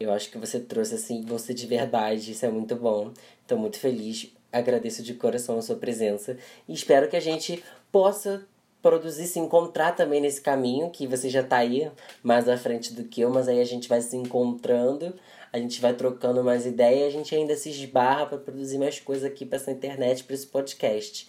eu 0.01 0.13
acho 0.13 0.31
que 0.31 0.39
você 0.39 0.61
trouxe 0.61 0.95
assim 0.95 1.23
você 1.23 1.53
de 1.53 1.67
verdade, 1.67 2.33
isso 2.33 2.47
é 2.47 2.51
muito 2.51 2.75
bom. 2.75 3.13
Estou 3.43 3.59
muito 3.59 3.79
feliz 3.79 4.35
agradeço 4.53 5.03
de 5.03 5.15
coração 5.15 5.59
a 5.59 5.63
sua 5.63 5.77
presença 5.77 6.37
e 6.67 6.73
espero 6.73 7.09
que 7.09 7.17
a 7.17 7.21
gente 7.21 7.63
possa 7.93 8.47
produzir, 8.89 9.27
se 9.27 9.39
encontrar 9.39 9.93
também 9.93 10.21
nesse 10.21 10.41
caminho, 10.41 10.91
que 10.91 11.07
você 11.07 11.29
já 11.29 11.43
está 11.43 11.59
aí 11.59 11.91
mais 12.23 12.49
à 12.49 12.57
frente 12.57 12.95
do 12.95 13.05
que 13.05 13.21
eu, 13.21 13.29
mas 13.29 13.47
aí 13.47 13.61
a 13.61 13.65
gente 13.65 13.87
vai 13.87 14.01
se 14.01 14.17
encontrando, 14.17 15.15
a 15.53 15.59
gente 15.59 15.79
vai 15.81 15.93
trocando 15.93 16.43
mais 16.43 16.65
ideias, 16.65 17.09
a 17.09 17.11
gente 17.11 17.35
ainda 17.35 17.55
se 17.55 17.69
esbarra 17.69 18.25
para 18.27 18.39
produzir 18.39 18.79
mais 18.79 18.99
coisas 18.99 19.25
aqui 19.25 19.45
para 19.45 19.57
essa 19.57 19.71
internet, 19.71 20.25
para 20.25 20.35
esse 20.35 20.47
podcast. 20.47 21.27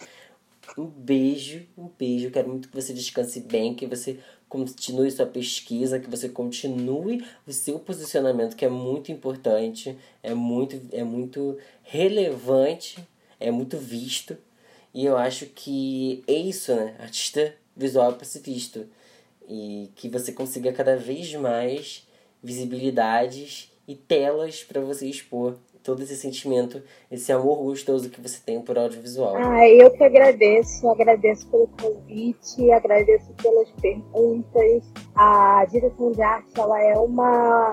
Um 0.78 0.86
beijo, 0.86 1.66
um 1.76 1.88
beijo. 1.98 2.30
Quero 2.30 2.48
muito 2.48 2.68
que 2.68 2.74
você 2.74 2.94
descanse 2.94 3.40
bem, 3.40 3.74
que 3.74 3.86
você 3.86 4.18
continue 4.48 5.10
sua 5.10 5.26
pesquisa, 5.26 6.00
que 6.00 6.08
você 6.08 6.28
continue 6.28 7.24
o 7.46 7.52
seu 7.52 7.78
posicionamento, 7.78 8.56
que 8.56 8.64
é 8.64 8.68
muito 8.68 9.12
importante, 9.12 9.98
é 10.22 10.32
muito, 10.32 10.80
é 10.92 11.04
muito 11.04 11.58
relevante 11.82 12.96
é 13.40 13.50
muito 13.50 13.78
visto. 13.78 14.36
E 14.92 15.04
eu 15.04 15.16
acho 15.16 15.46
que 15.46 16.22
é 16.26 16.34
isso, 16.34 16.74
né? 16.74 16.96
Artista 16.98 17.54
visual 17.76 18.16
visto. 18.42 18.86
E 19.48 19.90
que 19.94 20.08
você 20.08 20.32
consiga 20.32 20.72
cada 20.72 20.96
vez 20.96 21.32
mais 21.34 22.06
visibilidades 22.42 23.70
e 23.86 23.94
telas 23.94 24.62
para 24.62 24.80
você 24.80 25.06
expor 25.06 25.56
todo 25.82 26.02
esse 26.02 26.16
sentimento, 26.16 26.82
esse 27.10 27.32
amor 27.32 27.56
gostoso 27.62 28.10
que 28.10 28.20
você 28.20 28.38
tem 28.44 28.60
por 28.60 28.78
audiovisual. 28.78 29.34
Ah, 29.36 29.66
eu 29.68 29.90
que 29.90 30.04
agradeço, 30.04 30.88
agradeço 30.88 31.48
pelo 31.48 31.68
convite, 31.68 32.70
agradeço 32.70 33.32
pelas 33.34 33.70
perguntas. 33.80 34.84
A 35.14 35.64
direção 35.70 36.12
de 36.12 36.22
arte, 36.22 36.48
ela 36.58 36.82
é 36.82 36.94
uma, 36.98 37.72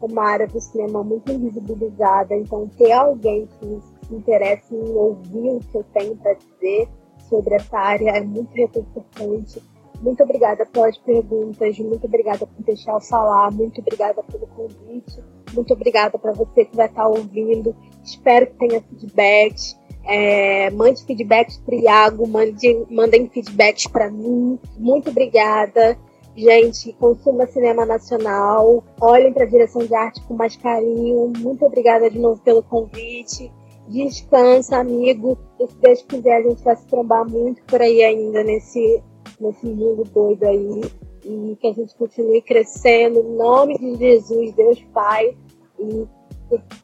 uma 0.00 0.22
área 0.24 0.46
do 0.46 0.60
cinema 0.60 1.04
muito 1.04 1.30
invisibilizada, 1.30 2.34
então 2.34 2.68
ter 2.76 2.92
alguém 2.92 3.46
que 3.60 3.80
se 4.06 4.14
interesse 4.14 4.74
em 4.74 4.94
ouvir 4.94 5.50
o 5.50 5.60
que 5.60 5.78
eu 5.78 5.84
tenho 5.92 6.16
para 6.16 6.34
dizer 6.34 6.88
sobre 7.28 7.54
essa 7.54 7.78
área 7.78 8.10
é 8.10 8.20
muito 8.20 8.52
reconfortante. 8.54 9.62
Muito 10.00 10.22
obrigada 10.22 10.66
pelas 10.66 10.96
perguntas, 10.98 11.78
muito 11.78 12.06
obrigada 12.06 12.46
por 12.46 12.64
deixar 12.64 12.92
eu 12.92 13.00
falar, 13.00 13.50
muito 13.50 13.80
obrigada 13.80 14.22
pelo 14.24 14.46
convite, 14.48 15.22
muito 15.54 15.72
obrigada 15.72 16.18
para 16.18 16.32
você 16.32 16.66
que 16.66 16.76
vai 16.76 16.86
estar 16.86 17.08
ouvindo. 17.08 17.74
Espero 18.04 18.46
que 18.46 18.54
tenha 18.54 18.82
feedbacks. 18.82 19.78
É, 20.04 20.70
mande 20.70 21.02
feedbacks 21.04 21.56
para 21.58 21.74
Iago, 21.74 22.28
mande, 22.28 22.86
mandem 22.90 23.28
feedbacks 23.28 23.86
para 23.86 24.10
mim. 24.10 24.58
Muito 24.78 25.10
obrigada. 25.10 25.98
Gente, 26.36 26.92
consuma 26.92 27.46
cinema 27.46 27.86
nacional. 27.86 28.84
Olhem 29.00 29.32
para 29.32 29.44
a 29.44 29.48
direção 29.48 29.84
de 29.84 29.94
arte 29.94 30.22
com 30.24 30.34
mais 30.34 30.54
carinho. 30.56 31.32
Muito 31.38 31.64
obrigada 31.64 32.10
de 32.10 32.18
novo 32.18 32.40
pelo 32.42 32.62
convite. 32.62 33.50
Descansa, 33.88 34.78
amigo. 34.78 35.38
E 35.60 35.66
se 35.66 35.76
Deus 35.76 36.02
quiser, 36.02 36.36
a 36.36 36.42
gente 36.42 36.62
vai 36.62 36.76
se 36.76 36.86
trombar 36.86 37.28
muito 37.28 37.62
por 37.64 37.80
aí 37.80 38.02
ainda 38.02 38.42
nesse, 38.42 39.02
nesse 39.40 39.66
mundo 39.66 40.04
doido 40.12 40.44
aí. 40.44 40.82
E 41.24 41.56
que 41.60 41.66
a 41.66 41.72
gente 41.72 41.94
continue 41.96 42.42
crescendo. 42.42 43.20
Em 43.20 43.36
nome 43.36 43.78
de 43.78 43.96
Jesus, 43.96 44.52
Deus 44.54 44.80
Pai. 44.92 45.36
E 45.78 46.06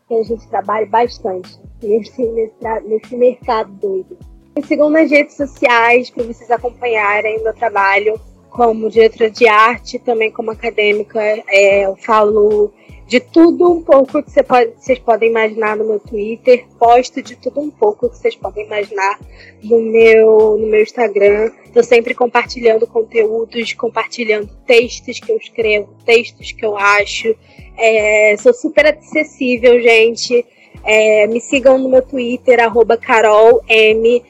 que 0.09 0.15
a 0.15 0.23
gente 0.23 0.49
trabalhe 0.49 0.87
bastante 0.87 1.59
nesse, 1.83 2.25
nesse, 2.25 2.55
nesse 2.85 3.17
mercado 3.17 3.73
doido. 3.75 4.19
Me 4.57 4.63
sigam 4.63 4.91
nas 4.91 5.11
redes 5.11 5.37
sociais 5.37 6.11
para 6.11 6.25
vocês 6.25 6.51
acompanharem 6.51 7.39
o 7.39 7.45
meu 7.45 7.55
trabalho 7.55 8.21
como 8.51 8.91
diretora 8.91 9.31
de 9.31 9.49
arte, 9.49 9.99
também 9.99 10.31
como 10.31 10.51
acadêmica. 10.51 11.21
É, 11.49 11.87
eu 11.87 11.97
falo 11.97 12.71
de 13.13 13.21
tudo 13.21 13.71
um 13.71 13.83
pouco 13.83 14.23
que 14.23 14.43
pode, 14.43 14.73
vocês 14.79 14.99
podem 14.99 15.29
imaginar 15.29 15.77
no 15.77 15.85
meu 15.85 16.01
Twitter, 16.01 16.65
posto 16.79 17.21
de 17.21 17.37
tudo 17.37 17.61
um 17.61 17.69
pouco 17.71 18.09
que 18.09 18.17
vocês 18.17 18.35
podem 18.35 18.65
imaginar 18.65 19.21
no 19.63 19.83
meu, 19.83 20.57
no 20.57 20.67
meu 20.67 20.83
Instagram. 20.83 21.51
Estou 21.67 21.83
sempre 21.83 22.15
compartilhando 22.15 22.87
conteúdos, 22.87 23.75
compartilhando 23.75 24.49
textos 24.67 25.21
que 25.21 25.31
eu 25.31 25.37
escrevo, 25.37 25.95
textos 26.07 26.53
que 26.53 26.65
eu 26.65 26.75
acho. 26.75 27.37
É, 27.77 28.35
sou 28.39 28.55
super 28.55 28.87
acessível, 28.87 29.79
gente. 29.83 30.43
É, 30.83 31.27
me 31.27 31.39
sigam 31.39 31.77
no 31.77 31.91
meu 31.91 32.01
Twitter, 32.01 32.61
arroba 32.61 32.97
carolmlls. 32.97 34.23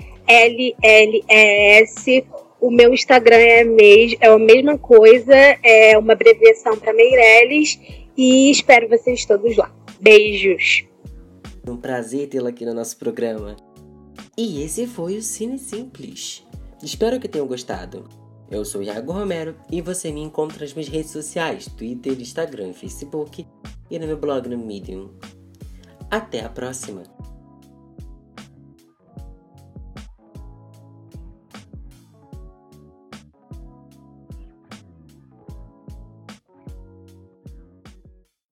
O 2.60 2.70
meu 2.70 2.92
Instagram 2.92 3.36
é, 3.36 3.62
mes 3.64 4.16
é 4.20 4.26
a 4.26 4.38
mesma 4.38 4.76
coisa, 4.76 5.36
é 5.62 5.96
uma 5.96 6.14
abreviação 6.14 6.76
para 6.76 6.92
Meirelles 6.92 8.01
e 8.16 8.50
espero 8.50 8.88
vocês 8.88 9.24
todos 9.24 9.56
lá. 9.56 9.74
Beijos! 10.00 10.84
Um 11.68 11.76
prazer 11.76 12.28
tê-la 12.28 12.50
aqui 12.50 12.64
no 12.64 12.74
nosso 12.74 12.96
programa. 12.96 13.56
E 14.36 14.62
esse 14.62 14.86
foi 14.86 15.16
o 15.16 15.22
Cine 15.22 15.58
Simples. 15.58 16.44
Espero 16.82 17.20
que 17.20 17.28
tenham 17.28 17.46
gostado. 17.46 18.08
Eu 18.50 18.64
sou 18.64 18.82
Iago 18.82 19.12
Romero 19.12 19.54
e 19.70 19.80
você 19.80 20.10
me 20.10 20.20
encontra 20.20 20.60
nas 20.60 20.74
minhas 20.74 20.88
redes 20.88 21.10
sociais, 21.10 21.66
Twitter, 21.66 22.20
Instagram 22.20 22.70
e 22.70 22.74
Facebook 22.74 23.46
e 23.90 23.98
no 23.98 24.06
meu 24.06 24.16
blog 24.16 24.48
no 24.48 24.58
Medium. 24.58 25.10
Até 26.10 26.40
a 26.44 26.48
próxima! 26.48 27.11